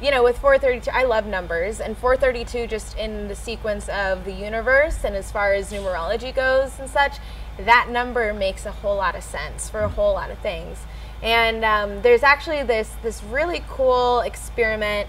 you 0.01 0.09
know, 0.09 0.23
with 0.23 0.37
432, 0.39 0.89
I 0.91 1.03
love 1.03 1.27
numbers, 1.27 1.79
and 1.79 1.95
432, 1.95 2.65
just 2.65 2.97
in 2.97 3.27
the 3.27 3.35
sequence 3.35 3.87
of 3.89 4.25
the 4.25 4.31
universe 4.31 5.03
and 5.03 5.15
as 5.15 5.31
far 5.31 5.53
as 5.53 5.71
numerology 5.71 6.33
goes 6.33 6.79
and 6.79 6.89
such, 6.89 7.17
that 7.65 7.89
number 7.89 8.33
makes 8.33 8.65
a 8.65 8.71
whole 8.71 8.95
lot 8.97 9.15
of 9.15 9.23
sense 9.23 9.69
for 9.69 9.81
a 9.81 9.89
whole 9.89 10.13
lot 10.13 10.31
of 10.31 10.37
things. 10.39 10.79
And 11.23 11.63
um, 11.63 12.01
there's 12.01 12.23
actually 12.23 12.63
this 12.63 12.89
this 13.03 13.23
really 13.23 13.63
cool 13.69 14.21
experiment 14.21 15.07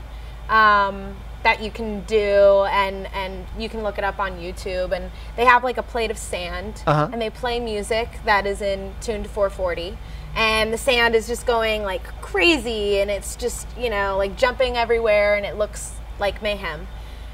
um, 0.49 1.17
that 1.43 1.63
you 1.63 1.71
can 1.71 2.03
do, 2.05 2.65
and 2.71 3.07
and 3.15 3.47
you 3.59 3.69
can 3.69 3.83
look 3.83 3.99
it 3.99 4.05
up 4.05 4.19
on 4.21 4.33
YouTube. 4.39 4.93
And 4.93 5.11
they 5.37 5.45
have 5.45 5.65
like 5.65 5.79
a 5.79 5.83
plate 5.83 6.11
of 6.11 6.19
sand, 6.19 6.83
Uh-huh. 6.87 7.09
and 7.13 7.21
they 7.21 7.31
play 7.31 7.59
music 7.61 8.09
that 8.25 8.47
is 8.47 8.61
in 8.61 8.95
tuned 9.01 9.27
440 9.29 9.97
and 10.35 10.73
the 10.73 10.79
sand 10.79 11.15
is 11.15 11.27
just 11.27 11.45
going 11.45 11.83
like 11.83 12.03
crazy 12.23 13.01
and 13.01 13.11
it's 13.11 13.37
just 13.37 13.67
you 13.77 13.91
know 13.91 14.17
like 14.17 14.35
jumping 14.35 14.79
everywhere 14.79 15.35
and 15.35 15.45
it 15.45 15.59
looks 15.59 15.93
like 16.19 16.41
mayhem 16.41 16.87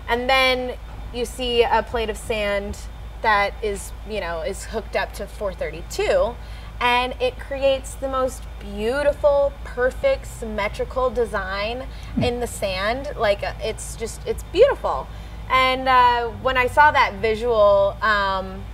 and 0.09 0.28
then 0.28 0.76
you 1.14 1.24
see 1.24 1.62
a 1.62 1.81
plate 1.85 2.11
of 2.11 2.16
sand 2.16 2.76
that 3.22 3.54
is 3.62 3.92
you 4.09 4.20
know 4.20 4.42
is 4.42 4.64
hooked 4.64 4.96
up 4.96 5.12
to 5.14 5.26
432 5.26 6.35
and 6.81 7.14
it 7.20 7.38
creates 7.38 7.94
the 7.94 8.09
most 8.09 8.44
beautiful, 8.61 9.52
perfect, 9.64 10.26
symmetrical 10.26 11.11
design 11.11 11.87
in 12.20 12.40
the 12.40 12.46
sand. 12.46 13.11
Like 13.16 13.42
uh, 13.42 13.54
it's 13.61 13.96
just 13.96 14.24
it's 14.26 14.44
beautiful. 14.44 15.09
And 15.50 15.88
uh, 15.88 16.28
when 16.42 16.57
I 16.57 16.66
saw 16.68 16.90
that 16.90 17.14
visual 17.14 17.96
um, 18.02 18.64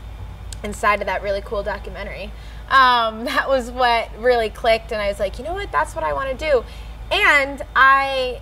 inside 0.62 1.00
of 1.00 1.06
that 1.06 1.22
really 1.22 1.40
cool 1.40 1.62
documentary, 1.62 2.30
um, 2.68 3.24
that 3.24 3.48
was 3.48 3.70
what 3.70 4.10
really 4.18 4.50
clicked. 4.50 4.92
And 4.92 5.00
I 5.00 5.08
was 5.08 5.18
like, 5.18 5.38
you 5.38 5.44
know 5.44 5.54
what? 5.54 5.72
That's 5.72 5.94
what 5.94 6.04
I 6.04 6.12
want 6.12 6.38
to 6.38 6.50
do. 6.50 6.64
And 7.10 7.62
I 7.74 8.40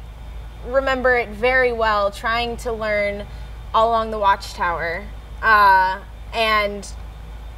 remember 0.67 1.17
it 1.17 1.29
very 1.29 1.73
well 1.73 2.11
trying 2.11 2.57
to 2.57 2.73
learn 2.73 3.27
all 3.75 3.91
along 3.91 4.11
the 4.11 4.19
watchtower 4.19 5.07
uh, 5.43 6.01
and 6.33 6.91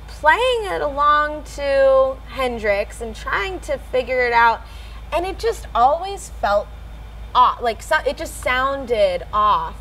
playing 0.06 0.64
it 0.64 0.80
along 0.80 1.44
to 1.44 2.16
Hendrix 2.28 3.00
and 3.00 3.14
trying 3.14 3.60
to 3.60 3.78
figure 3.78 4.26
it 4.26 4.32
out. 4.32 4.62
And 5.12 5.26
it 5.26 5.38
just 5.38 5.66
always 5.74 6.30
felt 6.30 6.66
off. 7.34 7.60
Like 7.60 7.82
so, 7.82 7.98
it 8.06 8.16
just 8.16 8.40
sounded 8.40 9.24
off. 9.32 9.76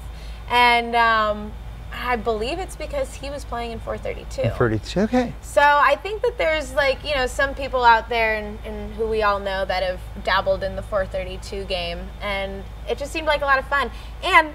And 0.50 0.96
um, 0.96 1.54
I 1.94 2.16
believe 2.18 2.60
it's 2.60 2.76
because 2.76 3.14
he 3.14 3.30
was 3.30 3.46
playing 3.46 3.72
in 3.72 3.80
432. 3.80 4.50
32. 4.50 5.00
Okay. 5.02 5.34
So 5.42 5.62
I 5.62 5.96
think 5.96 6.22
that 6.24 6.38
there's 6.38 6.74
like, 6.74 7.04
you 7.08 7.16
know, 7.16 7.28
some 7.28 7.56
people 7.56 7.84
out 7.84 8.10
there 8.10 8.36
and, 8.36 8.60
and 8.66 8.94
who 8.96 9.08
we 9.08 9.22
all 9.24 9.40
know 9.40 9.64
that 9.66 9.84
have 9.84 10.02
dabbled 10.24 10.64
in 10.64 10.76
the 10.76 10.82
432 10.82 11.66
game. 11.66 12.00
And 12.22 12.64
it 12.90 12.98
just 12.98 13.14
seemed 13.14 13.28
like 13.28 13.42
a 13.42 13.46
lot 13.46 13.60
of 13.60 13.68
fun. 13.68 13.92
And 14.24 14.52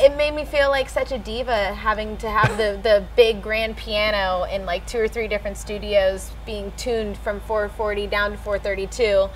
it 0.00 0.16
made 0.16 0.34
me 0.34 0.44
feel 0.44 0.70
like 0.70 0.88
such 0.88 1.12
a 1.12 1.18
diva 1.18 1.74
having 1.74 2.16
to 2.18 2.30
have 2.30 2.56
the, 2.56 2.80
the 2.82 3.04
big 3.16 3.42
grand 3.42 3.76
piano 3.76 4.44
in 4.44 4.66
like 4.66 4.86
two 4.86 4.98
or 4.98 5.08
three 5.08 5.28
different 5.28 5.56
studios 5.56 6.30
being 6.44 6.72
tuned 6.76 7.16
from 7.18 7.40
440 7.40 8.06
down 8.06 8.32
to 8.32 8.36
432. 8.38 9.28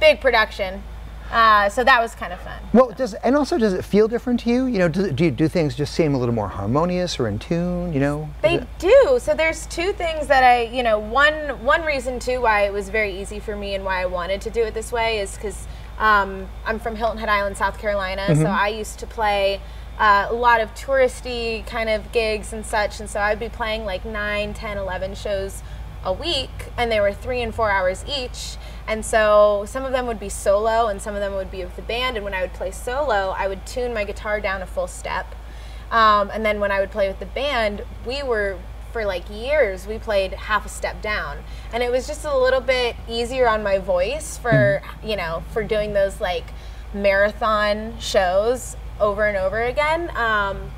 Big 0.00 0.20
production. 0.20 0.82
Uh, 1.30 1.68
so 1.68 1.84
that 1.84 2.00
was 2.00 2.14
kind 2.14 2.32
of 2.32 2.40
fun. 2.40 2.60
Well, 2.72 2.90
does 2.90 3.14
and 3.14 3.36
also 3.36 3.56
does 3.56 3.72
it 3.72 3.84
feel 3.84 4.08
different 4.08 4.40
to 4.40 4.50
you? 4.50 4.66
You 4.66 4.78
know, 4.80 4.88
do, 4.88 5.12
do, 5.12 5.30
do 5.30 5.46
things 5.46 5.76
just 5.76 5.94
seem 5.94 6.14
a 6.14 6.18
little 6.18 6.34
more 6.34 6.48
harmonious 6.48 7.20
or 7.20 7.28
in 7.28 7.38
tune? 7.38 7.92
You 7.92 8.00
know, 8.00 8.28
they 8.42 8.66
do. 8.78 9.18
So 9.20 9.34
there's 9.34 9.66
two 9.66 9.92
things 9.92 10.26
that 10.26 10.42
I, 10.42 10.62
you 10.62 10.82
know, 10.82 10.98
one 10.98 11.64
one 11.64 11.82
reason 11.82 12.18
too 12.18 12.40
why 12.40 12.62
it 12.62 12.72
was 12.72 12.88
very 12.88 13.20
easy 13.20 13.38
for 13.38 13.54
me 13.54 13.74
and 13.74 13.84
why 13.84 14.02
I 14.02 14.06
wanted 14.06 14.40
to 14.42 14.50
do 14.50 14.62
it 14.62 14.74
this 14.74 14.90
way 14.90 15.20
is 15.20 15.36
because 15.36 15.68
um, 15.98 16.48
I'm 16.66 16.80
from 16.80 16.96
Hilton 16.96 17.18
Head 17.18 17.28
Island, 17.28 17.56
South 17.56 17.78
Carolina. 17.78 18.22
Mm-hmm. 18.22 18.42
So 18.42 18.48
I 18.48 18.68
used 18.68 18.98
to 18.98 19.06
play. 19.06 19.60
Uh, 20.00 20.28
a 20.30 20.34
lot 20.34 20.62
of 20.62 20.74
touristy 20.74 21.64
kind 21.66 21.90
of 21.90 22.10
gigs 22.10 22.54
and 22.54 22.64
such, 22.64 23.00
and 23.00 23.10
so 23.10 23.20
I'd 23.20 23.38
be 23.38 23.50
playing 23.50 23.84
like 23.84 24.06
9, 24.06 24.54
10, 24.54 24.78
11 24.78 25.14
shows 25.14 25.62
a 26.02 26.10
week, 26.10 26.48
and 26.78 26.90
they 26.90 27.00
were 27.00 27.12
three 27.12 27.42
and 27.42 27.54
four 27.54 27.70
hours 27.70 28.02
each. 28.08 28.56
And 28.86 29.04
so 29.04 29.64
some 29.68 29.84
of 29.84 29.92
them 29.92 30.06
would 30.06 30.18
be 30.18 30.30
solo 30.30 30.88
and 30.88 31.00
some 31.00 31.14
of 31.14 31.20
them 31.20 31.34
would 31.34 31.50
be 31.50 31.62
with 31.62 31.76
the 31.76 31.82
band. 31.82 32.16
And 32.16 32.24
when 32.24 32.32
I 32.32 32.40
would 32.40 32.54
play 32.54 32.70
solo, 32.70 33.34
I 33.36 33.46
would 33.46 33.66
tune 33.66 33.92
my 33.92 34.04
guitar 34.04 34.40
down 34.40 34.62
a 34.62 34.66
full 34.66 34.88
step. 34.88 35.34
Um, 35.90 36.30
and 36.32 36.44
then 36.46 36.60
when 36.60 36.70
I 36.70 36.80
would 36.80 36.90
play 36.90 37.06
with 37.06 37.18
the 37.18 37.26
band, 37.26 37.82
we 38.06 38.22
were, 38.22 38.58
for 38.92 39.04
like 39.04 39.28
years, 39.28 39.86
we 39.86 39.98
played 39.98 40.32
half 40.32 40.64
a 40.64 40.68
step 40.68 41.02
down. 41.02 41.38
And 41.72 41.82
it 41.82 41.92
was 41.92 42.06
just 42.06 42.24
a 42.24 42.36
little 42.36 42.62
bit 42.62 42.96
easier 43.06 43.46
on 43.46 43.62
my 43.62 43.78
voice 43.78 44.38
for, 44.38 44.82
mm-hmm. 44.82 45.08
you 45.08 45.16
know, 45.16 45.44
for 45.52 45.62
doing 45.62 45.92
those 45.92 46.20
like 46.20 46.52
marathon 46.94 47.98
shows 48.00 48.76
over 49.00 49.26
and 49.26 49.36
over 49.36 49.62
again. 49.62 50.14
Um, 50.16 50.70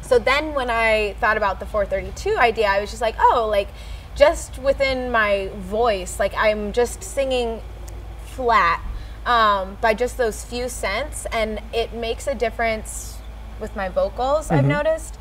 so 0.00 0.18
then 0.18 0.54
when 0.54 0.70
I 0.70 1.14
thought 1.20 1.36
about 1.36 1.60
the 1.60 1.66
432 1.66 2.36
idea, 2.36 2.66
I 2.66 2.80
was 2.80 2.90
just 2.90 3.02
like, 3.02 3.16
oh, 3.18 3.48
like, 3.50 3.68
just 4.14 4.58
within 4.58 5.10
my 5.10 5.48
voice, 5.54 6.18
like 6.18 6.34
I'm 6.36 6.72
just 6.72 7.02
singing 7.02 7.62
flat 8.26 8.82
um, 9.24 9.78
by 9.80 9.94
just 9.94 10.18
those 10.18 10.44
few 10.44 10.68
cents, 10.68 11.26
and 11.32 11.60
it 11.72 11.94
makes 11.94 12.26
a 12.26 12.34
difference 12.34 13.18
with 13.60 13.74
my 13.76 13.88
vocals. 13.88 14.46
Mm-hmm. 14.46 14.54
I've 14.54 14.64
noticed. 14.64 15.18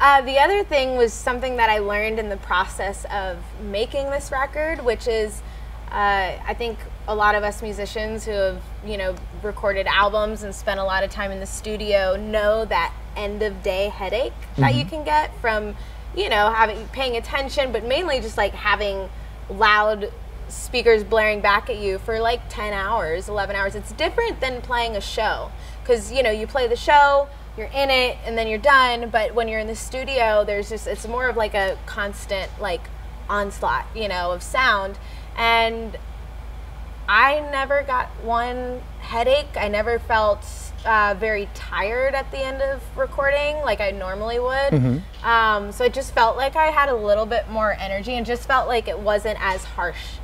Uh, 0.00 0.22
the 0.22 0.38
other 0.38 0.64
thing 0.64 0.96
was 0.96 1.12
something 1.12 1.56
that 1.56 1.68
I 1.68 1.78
learned 1.78 2.18
in 2.18 2.30
the 2.30 2.38
process 2.38 3.04
of 3.12 3.36
making 3.62 4.08
this 4.10 4.32
record, 4.32 4.82
which 4.82 5.06
is 5.06 5.42
uh, 5.90 6.38
I 6.46 6.54
think 6.54 6.78
a 7.08 7.14
lot 7.14 7.34
of 7.34 7.42
us 7.42 7.62
musicians 7.62 8.24
who 8.24 8.32
have 8.32 8.62
you 8.84 8.96
know 8.96 9.14
recorded 9.42 9.86
albums 9.86 10.42
and 10.42 10.54
spent 10.54 10.78
a 10.78 10.84
lot 10.84 11.02
of 11.02 11.10
time 11.10 11.30
in 11.30 11.40
the 11.40 11.46
studio 11.46 12.16
know 12.16 12.64
that 12.66 12.94
end 13.16 13.42
of 13.42 13.62
day 13.62 13.88
headache 13.88 14.32
mm-hmm. 14.32 14.62
that 14.62 14.74
you 14.74 14.82
mm-hmm. 14.82 14.90
can 14.96 15.04
get 15.04 15.36
from 15.40 15.74
you 16.14 16.28
know, 16.28 16.50
having 16.50 16.86
paying 16.88 17.16
attention, 17.16 17.72
but 17.72 17.84
mainly 17.84 18.20
just 18.20 18.36
like 18.36 18.52
having 18.52 19.08
loud 19.48 20.12
speakers 20.48 21.04
blaring 21.04 21.40
back 21.40 21.70
at 21.70 21.78
you 21.78 21.98
for 21.98 22.18
like 22.18 22.40
10 22.48 22.72
hours, 22.72 23.28
11 23.28 23.54
hours. 23.54 23.74
It's 23.74 23.92
different 23.92 24.40
than 24.40 24.60
playing 24.60 24.96
a 24.96 25.00
show 25.00 25.50
because, 25.82 26.10
you 26.12 26.22
know, 26.22 26.30
you 26.30 26.46
play 26.46 26.66
the 26.66 26.76
show, 26.76 27.28
you're 27.56 27.68
in 27.68 27.90
it, 27.90 28.18
and 28.24 28.36
then 28.36 28.48
you're 28.48 28.58
done. 28.58 29.10
But 29.10 29.34
when 29.34 29.46
you're 29.46 29.60
in 29.60 29.68
the 29.68 29.76
studio, 29.76 30.44
there's 30.44 30.68
just, 30.68 30.86
it's 30.86 31.06
more 31.06 31.28
of 31.28 31.36
like 31.36 31.54
a 31.54 31.78
constant, 31.86 32.50
like, 32.60 32.82
onslaught, 33.28 33.86
you 33.94 34.08
know, 34.08 34.32
of 34.32 34.42
sound. 34.42 34.98
And 35.36 35.96
I 37.08 37.40
never 37.50 37.82
got 37.82 38.08
one 38.22 38.80
headache. 39.00 39.56
I 39.56 39.68
never 39.68 39.98
felt 39.98 40.44
uh, 40.84 41.14
very 41.18 41.48
tired 41.54 42.14
at 42.14 42.30
the 42.30 42.38
end 42.38 42.62
of 42.62 42.80
recording, 42.96 43.56
like 43.58 43.80
I 43.80 43.90
normally 43.90 44.38
would. 44.38 44.72
Mm-hmm. 44.72 45.26
Um, 45.28 45.72
so 45.72 45.84
it 45.84 45.92
just 45.92 46.14
felt 46.14 46.36
like 46.36 46.56
I 46.56 46.66
had 46.66 46.88
a 46.88 46.94
little 46.94 47.26
bit 47.26 47.48
more 47.48 47.76
energy 47.78 48.14
and 48.14 48.24
just 48.24 48.46
felt 48.46 48.68
like 48.68 48.88
it 48.88 48.98
wasn't 48.98 49.38
as 49.40 49.64
harsh 49.64 50.18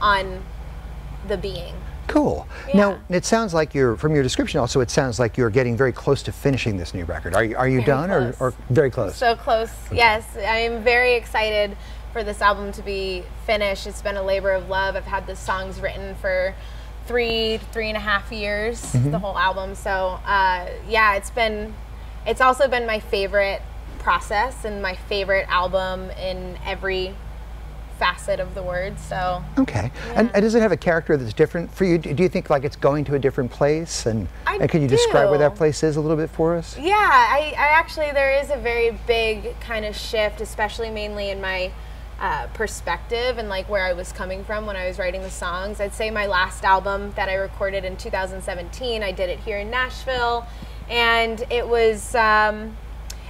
on 0.00 0.42
the 1.26 1.36
being. 1.36 1.74
Cool. 2.06 2.46
Yeah. 2.68 2.76
Now 2.76 3.00
it 3.08 3.24
sounds 3.24 3.54
like 3.54 3.74
you're 3.74 3.96
from 3.96 4.14
your 4.14 4.22
description. 4.22 4.60
Also, 4.60 4.80
it 4.80 4.90
sounds 4.90 5.18
like 5.18 5.36
you're 5.36 5.50
getting 5.50 5.76
very 5.76 5.92
close 5.92 6.22
to 6.24 6.32
finishing 6.32 6.76
this 6.76 6.92
new 6.92 7.04
record. 7.04 7.34
Are 7.34 7.42
you 7.42 7.56
are 7.56 7.66
you 7.66 7.80
very 7.80 7.86
done 7.86 8.10
or, 8.10 8.36
or 8.40 8.54
very 8.68 8.90
close? 8.90 9.16
So 9.16 9.34
close. 9.34 9.70
Yes, 9.90 10.36
I 10.36 10.58
am 10.58 10.84
very 10.84 11.14
excited 11.14 11.76
for 12.14 12.24
this 12.24 12.40
album 12.40 12.70
to 12.72 12.82
be 12.82 13.24
finished. 13.44 13.88
It's 13.88 14.00
been 14.00 14.16
a 14.16 14.22
labor 14.22 14.52
of 14.52 14.68
love. 14.70 14.94
I've 14.94 15.04
had 15.04 15.26
the 15.26 15.34
songs 15.34 15.80
written 15.80 16.14
for 16.14 16.54
three 17.06 17.58
three 17.72 17.88
and 17.88 17.96
a 17.96 18.00
half 18.00 18.32
years 18.32 18.80
mm-hmm. 18.80 19.10
the 19.10 19.18
whole 19.18 19.36
album 19.36 19.74
so 19.74 20.18
uh, 20.24 20.66
yeah 20.88 21.16
it's 21.16 21.28
been 21.28 21.74
it's 22.26 22.40
also 22.40 22.66
been 22.66 22.86
my 22.86 22.98
favorite 22.98 23.60
process 23.98 24.64
and 24.64 24.80
my 24.80 24.94
favorite 24.94 25.46
album 25.50 26.08
in 26.12 26.56
every 26.64 27.14
facet 27.98 28.40
of 28.40 28.54
the 28.54 28.62
word 28.62 28.98
so 28.98 29.44
okay 29.58 29.90
yeah. 29.94 30.12
and, 30.16 30.30
and, 30.34 30.42
does 30.42 30.54
it 30.54 30.60
have 30.62 30.72
a 30.72 30.76
character 30.78 31.14
that's 31.16 31.34
different 31.34 31.70
for 31.70 31.84
you 31.84 31.98
do 31.98 32.22
you 32.22 32.28
think 32.28 32.48
like 32.48 32.64
it's 32.64 32.74
going 32.74 33.04
to 33.04 33.16
a 33.16 33.18
different 33.18 33.50
place 33.50 34.06
and, 34.06 34.26
I 34.46 34.56
and 34.56 34.70
can 34.70 34.80
you 34.80 34.88
do. 34.88 34.96
describe 34.96 35.28
where 35.28 35.38
that 35.38 35.54
place 35.54 35.82
is 35.82 35.96
a 35.96 36.00
little 36.00 36.16
bit 36.16 36.30
for 36.30 36.56
us 36.56 36.76
yeah 36.78 36.92
I, 36.94 37.54
I 37.56 37.66
actually 37.66 38.10
there 38.12 38.32
is 38.40 38.50
a 38.50 38.56
very 38.56 38.98
big 39.06 39.60
kind 39.60 39.84
of 39.84 39.94
shift 39.94 40.40
especially 40.40 40.88
mainly 40.88 41.28
in 41.28 41.40
my 41.40 41.70
uh, 42.20 42.46
perspective 42.48 43.38
and 43.38 43.48
like 43.48 43.68
where 43.68 43.84
I 43.84 43.92
was 43.92 44.12
coming 44.12 44.44
from 44.44 44.66
when 44.66 44.76
I 44.76 44.86
was 44.86 44.98
writing 44.98 45.22
the 45.22 45.30
songs. 45.30 45.80
I'd 45.80 45.94
say 45.94 46.10
my 46.10 46.26
last 46.26 46.64
album 46.64 47.12
that 47.16 47.28
I 47.28 47.34
recorded 47.34 47.84
in 47.84 47.96
2017, 47.96 49.02
I 49.02 49.12
did 49.12 49.30
it 49.30 49.40
here 49.40 49.58
in 49.58 49.70
Nashville, 49.70 50.46
and 50.88 51.44
it 51.50 51.66
was. 51.66 52.14
Um, 52.14 52.76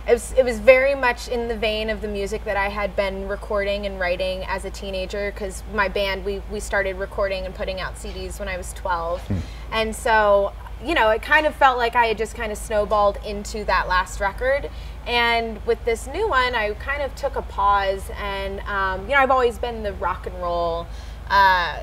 it 0.07 0.13
was, 0.13 0.35
it 0.37 0.45
was 0.45 0.59
very 0.59 0.95
much 0.95 1.29
in 1.29 1.49
the 1.49 1.57
vein 1.57 1.89
of 1.89 2.03
the 2.03 2.09
music 2.09 2.45
that 2.45 2.59
I 2.59 2.69
had 2.69 2.95
been 2.95 3.27
recording 3.27 3.87
and 3.87 3.99
writing 3.99 4.45
as 4.47 4.67
a 4.67 4.71
teenager 4.71 5.33
because 5.33 5.63
my 5.73 5.89
band 5.89 6.27
we, 6.27 6.43
we 6.51 6.61
started 6.61 6.97
recording 6.97 7.47
and 7.47 7.55
putting 7.55 7.81
out 7.81 7.95
CDs 7.95 8.39
when 8.39 8.47
I 8.47 8.59
was 8.59 8.75
12 8.75 9.23
hmm. 9.23 9.39
and 9.73 9.97
so 9.97 10.53
you 10.85 10.95
know 10.95 11.11
it 11.11 11.23
kind 11.23 11.47
of 11.47 11.55
felt 11.55 11.79
like 11.79 11.97
I 11.97 12.07
had 12.07 12.19
just 12.19 12.35
kind 12.35 12.53
of 12.53 12.59
snowballed 12.59 13.19
into 13.25 13.65
that 13.65 13.89
last 13.89 14.21
record 14.21 14.71
and 15.07 15.65
with 15.67 15.85
this 15.85 16.07
new 16.07 16.29
one, 16.29 16.55
I 16.55 16.73
kind 16.75 17.03
of 17.03 17.15
took 17.15 17.37
a 17.37 17.43
pause, 17.43 18.11
and 18.19 18.61
um, 18.61 19.03
you 19.03 19.15
know, 19.15 19.21
I've 19.21 19.31
always 19.31 19.59
been 19.59 19.83
the 19.83 19.93
rock 19.93 20.27
and 20.27 20.35
roll 20.41 20.87
uh, 21.29 21.81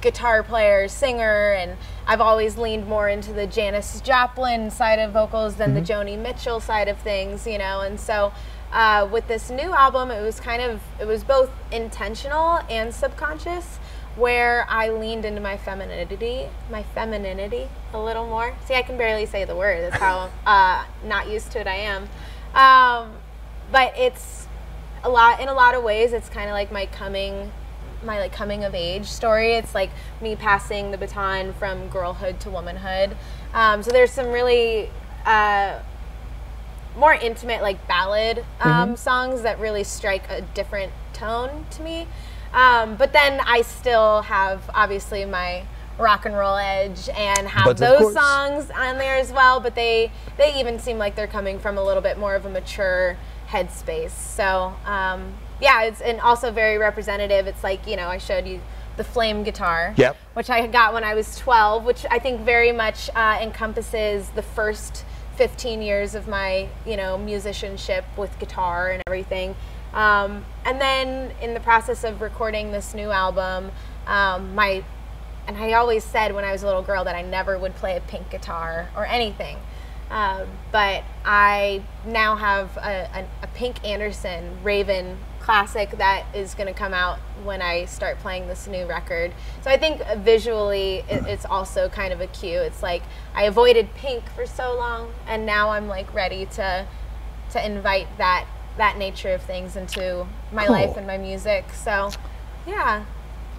guitar 0.00 0.44
player, 0.44 0.86
singer, 0.86 1.52
and 1.54 1.76
I've 2.06 2.20
always 2.20 2.56
leaned 2.56 2.86
more 2.86 3.08
into 3.08 3.32
the 3.32 3.46
Janis 3.46 4.00
Joplin 4.02 4.70
side 4.70 5.00
of 5.00 5.12
vocals 5.12 5.56
than 5.56 5.74
mm-hmm. 5.74 5.84
the 5.84 5.92
Joni 5.92 6.18
Mitchell 6.18 6.60
side 6.60 6.86
of 6.86 6.98
things, 6.98 7.44
you 7.44 7.58
know. 7.58 7.80
And 7.80 7.98
so, 7.98 8.32
uh, 8.72 9.08
with 9.10 9.26
this 9.26 9.50
new 9.50 9.72
album, 9.72 10.12
it 10.12 10.22
was 10.22 10.38
kind 10.38 10.62
of 10.62 10.80
it 11.00 11.06
was 11.06 11.24
both 11.24 11.50
intentional 11.72 12.60
and 12.70 12.94
subconscious 12.94 13.80
where 14.18 14.66
I 14.68 14.90
leaned 14.90 15.24
into 15.24 15.40
my 15.40 15.56
femininity, 15.56 16.48
my 16.70 16.82
femininity 16.82 17.68
a 17.92 18.00
little 18.00 18.26
more. 18.26 18.54
See, 18.66 18.74
I 18.74 18.82
can 18.82 18.98
barely 18.98 19.26
say 19.26 19.44
the 19.44 19.54
word. 19.54 19.84
That's 19.84 20.02
how 20.02 20.30
uh, 20.46 20.84
not 21.04 21.28
used 21.28 21.52
to 21.52 21.60
it 21.60 21.66
I 21.66 21.76
am. 21.76 22.08
Um, 22.54 23.12
but 23.70 23.96
it's 23.96 24.48
a 25.04 25.08
lot 25.08 25.40
in 25.40 25.48
a 25.48 25.54
lot 25.54 25.74
of 25.74 25.84
ways. 25.84 26.12
It's 26.12 26.28
kind 26.28 26.48
of 26.48 26.54
like 26.54 26.72
my 26.72 26.86
coming, 26.86 27.52
my 28.02 28.18
like 28.18 28.32
coming 28.32 28.64
of 28.64 28.74
age 28.74 29.06
story. 29.06 29.54
It's 29.54 29.74
like 29.74 29.90
me 30.20 30.34
passing 30.34 30.90
the 30.90 30.98
baton 30.98 31.52
from 31.52 31.88
girlhood 31.88 32.40
to 32.40 32.50
womanhood. 32.50 33.16
Um, 33.54 33.84
so 33.84 33.92
there's 33.92 34.10
some 34.10 34.28
really 34.28 34.90
uh, 35.26 35.78
more 36.96 37.14
intimate, 37.14 37.62
like 37.62 37.86
ballad 37.86 38.38
um, 38.60 38.72
mm-hmm. 38.72 38.94
songs 38.96 39.42
that 39.42 39.60
really 39.60 39.84
strike 39.84 40.28
a 40.28 40.40
different 40.40 40.92
tone 41.12 41.66
to 41.70 41.82
me. 41.82 42.08
Um, 42.52 42.96
but 42.96 43.12
then 43.12 43.40
I 43.44 43.62
still 43.62 44.22
have 44.22 44.68
obviously 44.74 45.24
my 45.24 45.64
rock 45.98 46.24
and 46.26 46.36
roll 46.36 46.56
edge 46.56 47.08
and 47.16 47.48
have 47.48 47.64
But 47.64 47.76
those 47.76 48.14
songs 48.14 48.70
on 48.70 48.98
there 48.98 49.16
as 49.16 49.32
well. 49.32 49.60
But 49.60 49.74
they 49.74 50.12
they 50.36 50.58
even 50.58 50.78
seem 50.78 50.98
like 50.98 51.14
they're 51.14 51.26
coming 51.26 51.58
from 51.58 51.76
a 51.78 51.82
little 51.84 52.02
bit 52.02 52.18
more 52.18 52.34
of 52.34 52.46
a 52.46 52.50
mature 52.50 53.16
headspace. 53.48 54.10
So 54.10 54.74
um, 54.86 55.34
yeah, 55.60 55.82
it's 55.84 56.00
and 56.00 56.20
also 56.20 56.50
very 56.50 56.78
representative. 56.78 57.46
It's 57.46 57.62
like 57.64 57.86
you 57.86 57.96
know 57.96 58.08
I 58.08 58.18
showed 58.18 58.46
you 58.46 58.60
the 58.96 59.04
flame 59.04 59.44
guitar, 59.44 59.94
Yep. 59.96 60.16
which 60.34 60.50
I 60.50 60.66
got 60.66 60.92
when 60.92 61.04
I 61.04 61.14
was 61.14 61.36
12, 61.38 61.84
which 61.84 62.04
I 62.10 62.18
think 62.18 62.40
very 62.40 62.72
much 62.72 63.08
uh, 63.14 63.38
encompasses 63.40 64.28
the 64.30 64.42
first 64.42 65.04
15 65.36 65.82
years 65.82 66.16
of 66.16 66.26
my 66.26 66.68
you 66.86 66.96
know 66.96 67.16
musicianship 67.18 68.04
with 68.16 68.36
guitar 68.38 68.90
and 68.90 69.02
everything. 69.06 69.54
Um, 69.98 70.44
and 70.64 70.80
then 70.80 71.32
in 71.42 71.54
the 71.54 71.60
process 71.60 72.04
of 72.04 72.20
recording 72.20 72.70
this 72.70 72.94
new 72.94 73.10
album, 73.10 73.72
um, 74.06 74.54
my 74.54 74.84
and 75.48 75.56
I 75.56 75.72
always 75.72 76.04
said 76.04 76.32
when 76.34 76.44
I 76.44 76.52
was 76.52 76.62
a 76.62 76.66
little 76.66 76.82
girl 76.82 77.02
that 77.02 77.16
I 77.16 77.22
never 77.22 77.58
would 77.58 77.74
play 77.74 77.96
a 77.96 78.00
pink 78.00 78.30
guitar 78.30 78.90
or 78.94 79.04
anything. 79.06 79.56
Um, 80.08 80.46
but 80.70 81.02
I 81.24 81.82
now 82.06 82.36
have 82.36 82.76
a, 82.76 83.08
a, 83.12 83.26
a 83.42 83.46
Pink 83.48 83.84
Anderson 83.84 84.62
Raven 84.62 85.18
classic 85.40 85.90
that 85.92 86.26
is 86.32 86.54
going 86.54 86.68
to 86.68 86.78
come 86.78 86.94
out 86.94 87.18
when 87.42 87.60
I 87.60 87.86
start 87.86 88.20
playing 88.20 88.46
this 88.46 88.68
new 88.68 88.86
record. 88.86 89.32
So 89.62 89.70
I 89.70 89.78
think 89.78 90.00
visually 90.18 90.98
it, 91.08 91.26
it's 91.26 91.44
also 91.44 91.88
kind 91.88 92.12
of 92.12 92.20
a 92.20 92.28
cue. 92.28 92.60
It's 92.60 92.84
like 92.84 93.02
I 93.34 93.44
avoided 93.44 93.92
pink 93.94 94.30
for 94.30 94.46
so 94.46 94.76
long, 94.76 95.12
and 95.26 95.44
now 95.44 95.70
I'm 95.70 95.88
like 95.88 96.14
ready 96.14 96.46
to 96.46 96.86
to 97.50 97.66
invite 97.66 98.06
that 98.18 98.46
that 98.78 98.96
nature 98.96 99.30
of 99.34 99.42
things 99.42 99.76
into 99.76 100.26
my 100.52 100.64
Cool. 100.66 100.74
life 100.76 100.96
and 100.96 101.06
my 101.06 101.18
music. 101.18 101.66
So 101.74 102.10
yeah. 102.66 103.04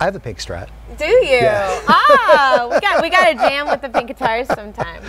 I 0.02 0.06
have 0.06 0.16
a 0.16 0.20
pink 0.20 0.40
strat. 0.40 0.70
Do 0.98 1.06
you? 1.06 1.40
Yeah. 1.42 1.82
ah, 1.88 2.70
we 2.72 2.80
got 2.80 3.02
we 3.04 3.10
got 3.10 3.26
to 3.28 3.36
jam 3.36 3.68
with 3.68 3.82
the 3.82 3.90
pink 3.90 4.08
guitars 4.08 4.48
sometime. 4.48 5.04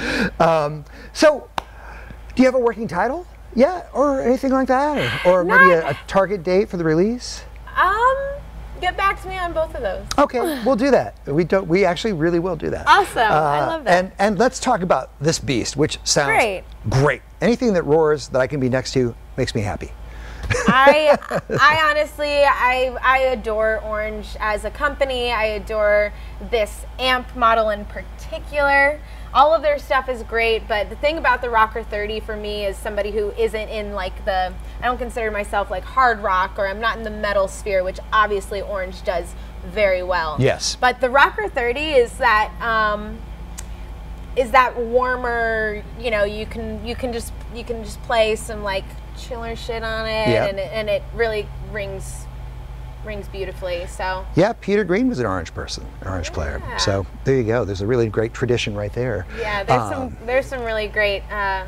So, 1.13 1.49
do 2.35 2.43
you 2.43 2.47
have 2.47 2.55
a 2.57 2.59
working 2.59 2.89
title? 2.89 3.27
Yeah, 3.55 3.85
or 3.93 4.21
anything 4.21 4.53
like 4.53 4.69
that, 4.69 5.27
or, 5.27 5.41
or 5.41 5.45
maybe 5.45 5.71
a, 5.73 5.91
a 5.91 5.99
target 6.07 6.43
date 6.43 6.69
for 6.69 6.77
the 6.77 6.85
release? 6.85 7.43
Um, 7.77 8.17
get 8.81 8.97
back 8.97 9.21
to 9.23 9.29
me 9.29 9.37
on 9.39 9.53
both 9.53 9.75
of 9.75 9.83
those. 9.83 10.07
Okay, 10.19 10.41
we'll 10.65 10.77
do 10.77 10.91
that. 10.93 11.17
We 11.27 11.45
don't. 11.45 11.67
We 11.69 11.85
actually 11.85 12.13
really 12.13 12.39
will 12.39 12.57
do 12.57 12.71
that. 12.71 12.87
Awesome. 12.87 13.19
I 13.19 13.67
love 13.67 13.85
that. 13.85 14.05
And 14.05 14.13
and 14.19 14.39
let's 14.39 14.59
talk 14.61 14.83
about 14.83 15.11
this 15.21 15.39
beast, 15.39 15.77
which 15.77 15.99
sounds 16.05 16.29
Great. 16.29 16.65
Great. 16.89 17.23
Anything 17.41 17.73
that 17.75 17.85
roars 17.85 18.29
that 18.29 18.41
I 18.41 18.47
can 18.47 18.61
be 18.61 18.69
next 18.69 18.93
to 18.93 19.15
makes 19.37 19.55
me 19.55 19.63
happy. 19.63 19.93
I 20.67 21.19
I 21.59 21.91
honestly 21.91 22.45
I 22.45 22.97
I 23.03 23.19
adore 23.19 23.81
Orange 23.83 24.37
as 24.41 24.65
a 24.65 24.71
company. 24.71 25.31
I 25.31 25.45
adore 25.45 26.13
this 26.51 26.85
amp 26.99 27.35
model 27.37 27.71
in 27.71 27.85
particular. 27.85 29.01
All 29.33 29.55
of 29.55 29.63
their 29.63 29.79
stuff 29.79 30.09
is 30.09 30.25
great, 30.25 30.67
but 30.67 30.91
the 30.91 30.97
thing 30.97 31.17
about 31.17 31.41
the 31.41 31.51
Rocker 31.51 31.85
30 31.85 32.19
for 32.21 32.37
me 32.37 32.65
is 32.65 32.77
somebody 32.77 33.13
who 33.13 33.31
isn't 33.33 33.69
in 33.69 33.93
like 33.93 34.25
the 34.25 34.53
I 34.81 34.87
don't 34.87 34.99
consider 34.99 35.31
myself 35.31 35.71
like 35.71 35.85
hard 35.85 36.21
rock 36.21 36.59
or 36.59 36.67
I'm 36.67 36.81
not 36.81 36.99
in 36.99 37.05
the 37.05 37.11
metal 37.11 37.47
sphere, 37.47 37.85
which 37.85 37.99
obviously 38.13 38.61
Orange 38.61 39.03
does 39.05 39.35
very 39.67 40.03
well. 40.03 40.37
Yes. 40.39 40.77
But 40.77 41.01
the 41.01 41.11
Rocker 41.11 41.49
30 41.49 41.81
is 41.81 42.19
that 42.19 42.53
um, 42.61 43.19
is 44.37 44.53
that 44.53 44.77
warmer 44.77 45.83
you 45.99 46.11
know 46.11 46.25
you 46.25 46.47
can 46.47 46.85
you 46.87 46.95
can 46.95 47.13
just 47.13 47.33
you 47.55 47.65
can 47.65 47.83
just 47.85 48.01
play 48.03 48.37
some 48.37 48.63
like 48.63 48.85
chiller 49.21 49.55
shit 49.57 49.83
on 49.83 50.07
it 50.07 50.29
Yeah. 50.29 50.47
and, 50.47 50.59
it 50.59 50.71
and 50.73 50.89
it 50.89 51.03
really 51.15 51.47
rings 51.73 52.25
rings 53.05 53.29
beautifully 53.29 53.87
so 53.87 54.27
Yeah, 54.35 54.53
Peter 54.61 54.85
Green 54.85 55.09
was 55.09 55.19
an 55.21 55.27
orange 55.27 55.55
person, 55.55 55.87
an 56.03 56.09
orange 56.09 56.33
player. 56.35 56.63
So 56.79 57.07
there 57.25 57.35
you 57.37 57.45
go. 57.45 57.65
There's 57.65 57.81
a 57.81 57.87
really 57.87 58.09
great 58.09 58.35
tradition 58.35 58.75
right 58.75 58.93
there. 58.93 59.27
yeah 59.39 59.63
there's 59.65 59.81
Um, 59.81 59.91
some 60.17 60.27
there's 60.27 60.45
some 60.47 60.63
really 60.63 60.87
great 60.89 61.23
uh, 61.33 61.65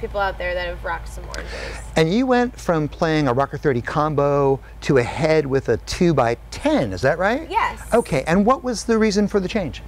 people 0.00 0.20
out 0.20 0.38
there 0.38 0.54
that 0.54 0.68
have 0.68 0.84
rocked 0.84 1.08
some 1.08 1.24
oranges 1.24 1.52
And 1.96 2.14
you 2.14 2.26
went 2.26 2.56
from 2.60 2.86
playing 2.86 3.26
a 3.26 3.32
Rocker 3.32 3.58
30 3.58 3.80
combo 3.82 4.60
to 4.82 4.98
a 4.98 5.02
head 5.02 5.46
with 5.46 5.68
a 5.68 5.78
2x10, 5.78 6.92
is 6.92 7.00
that 7.02 7.18
right? 7.18 7.50
Yes. 7.50 7.80
Okay, 7.92 8.22
and 8.28 8.46
what 8.46 8.62
was 8.62 8.84
the 8.84 8.96
reason 8.98 9.26
for 9.26 9.40
the 9.40 9.48
change? 9.48 9.82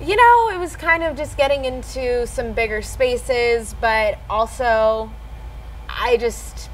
You 0.00 0.14
know, 0.14 0.50
it 0.54 0.58
was 0.60 0.76
kind 0.76 1.02
of 1.02 1.16
just 1.16 1.36
getting 1.36 1.64
into 1.64 2.24
some 2.28 2.52
bigger 2.52 2.82
spaces, 2.82 3.74
but 3.80 4.18
also 4.30 5.10
I 5.88 6.16
just 6.16 6.70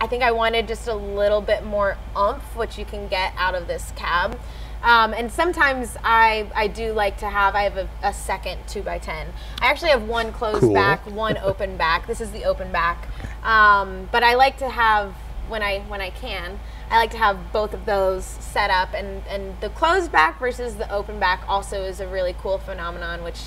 I 0.00 0.06
think 0.06 0.22
I 0.22 0.30
wanted 0.30 0.68
just 0.68 0.88
a 0.88 0.94
little 0.94 1.40
bit 1.40 1.64
more 1.64 1.96
oomph, 2.16 2.54
which 2.56 2.78
you 2.78 2.84
can 2.84 3.08
get 3.08 3.32
out 3.36 3.54
of 3.54 3.66
this 3.66 3.92
cab. 3.96 4.38
Um, 4.82 5.14
and 5.14 5.32
sometimes 5.32 5.96
I, 6.04 6.50
I 6.54 6.68
do 6.68 6.92
like 6.92 7.16
to 7.18 7.30
have 7.30 7.54
I 7.54 7.62
have 7.62 7.76
a, 7.76 7.88
a 8.02 8.12
second 8.12 8.58
two 8.68 8.82
by 8.82 8.98
ten. 8.98 9.28
I 9.60 9.66
actually 9.66 9.90
have 9.90 10.02
one 10.02 10.32
closed 10.32 10.60
Cool. 10.60 10.74
back, 10.74 11.06
one 11.10 11.38
open 11.38 11.76
back. 11.76 12.06
This 12.06 12.20
is 12.20 12.30
the 12.30 12.44
open 12.44 12.70
back. 12.70 13.08
Um, 13.42 14.08
but 14.12 14.22
I 14.22 14.34
like 14.34 14.58
to 14.58 14.68
have 14.68 15.14
when 15.48 15.62
I 15.62 15.80
when 15.88 16.00
I 16.00 16.10
can. 16.10 16.60
I 16.90 16.98
like 16.98 17.10
to 17.12 17.18
have 17.18 17.52
both 17.52 17.74
of 17.74 17.84
those 17.84 18.24
set 18.24 18.70
up, 18.70 18.94
and, 18.94 19.24
and 19.28 19.60
the 19.60 19.70
closed 19.70 20.12
back 20.12 20.38
versus 20.38 20.76
the 20.76 20.88
open 20.92 21.18
back 21.18 21.42
also 21.48 21.82
is 21.82 21.98
a 21.98 22.06
really 22.06 22.34
cool 22.38 22.58
phenomenon, 22.58 23.24
which 23.24 23.40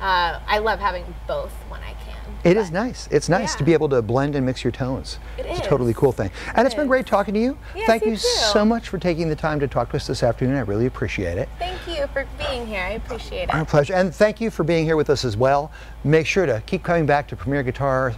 uh, 0.00 0.40
I 0.46 0.58
love 0.58 0.78
having 0.80 1.04
both 1.26 1.52
when 1.68 1.80
I 1.82 1.92
can. 2.04 2.12
It 2.44 2.56
is 2.56 2.72
nice. 2.72 3.08
It's 3.12 3.28
nice 3.28 3.54
to 3.54 3.62
be 3.62 3.72
able 3.72 3.88
to 3.90 4.02
blend 4.02 4.34
and 4.34 4.44
mix 4.44 4.64
your 4.64 4.72
tones. 4.72 5.18
It 5.38 5.46
it's 5.46 5.60
a 5.60 5.62
totally 5.62 5.94
cool 5.94 6.10
thing. 6.10 6.30
And 6.54 6.66
it's 6.66 6.74
been 6.74 6.88
great 6.88 7.06
talking 7.06 7.34
to 7.34 7.40
you. 7.40 7.56
Yes, 7.74 7.86
Thank 7.86 8.04
you 8.04 8.12
you 8.12 8.16
so 8.16 8.64
much 8.64 8.88
for 8.88 8.98
taking 8.98 9.28
the 9.28 9.36
time 9.36 9.60
to 9.60 9.68
talk 9.68 9.90
to 9.90 9.96
us 9.96 10.08
this 10.08 10.24
afternoon. 10.24 10.56
I 10.56 10.60
really 10.60 10.86
appreciate 10.86 11.38
it. 11.38 11.48
Thank 11.60 11.86
you 11.86 12.06
for 12.08 12.26
being 12.38 12.66
here. 12.66 12.82
I 12.82 12.92
appreciate 12.92 13.44
it. 13.44 13.54
Our 13.54 13.64
pleasure. 13.64 13.94
And 13.94 14.12
thank 14.12 14.40
you 14.40 14.50
for 14.50 14.64
being 14.64 14.84
here 14.84 14.96
with 14.96 15.08
us 15.08 15.24
as 15.24 15.36
well. 15.36 15.70
Make 16.02 16.26
sure 16.26 16.46
to 16.46 16.60
keep 16.66 16.82
coming 16.82 17.06
back 17.06 17.28
to 17.28 17.36
Premier 17.36 17.62
Guitar 17.62 18.14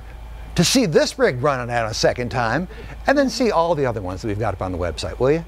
to 0.54 0.64
see 0.64 0.86
this 0.86 1.18
rig 1.18 1.42
running 1.42 1.74
out 1.74 1.90
a 1.90 1.94
second 1.94 2.30
time 2.30 2.68
and 3.06 3.18
then 3.18 3.28
see 3.28 3.50
all 3.50 3.74
the 3.74 3.84
other 3.84 4.00
ones 4.00 4.22
that 4.22 4.28
we've 4.28 4.38
got 4.38 4.54
up 4.54 4.62
on 4.62 4.72
the 4.72 4.78
website, 4.78 5.18
will 5.18 5.32
you? 5.32 5.44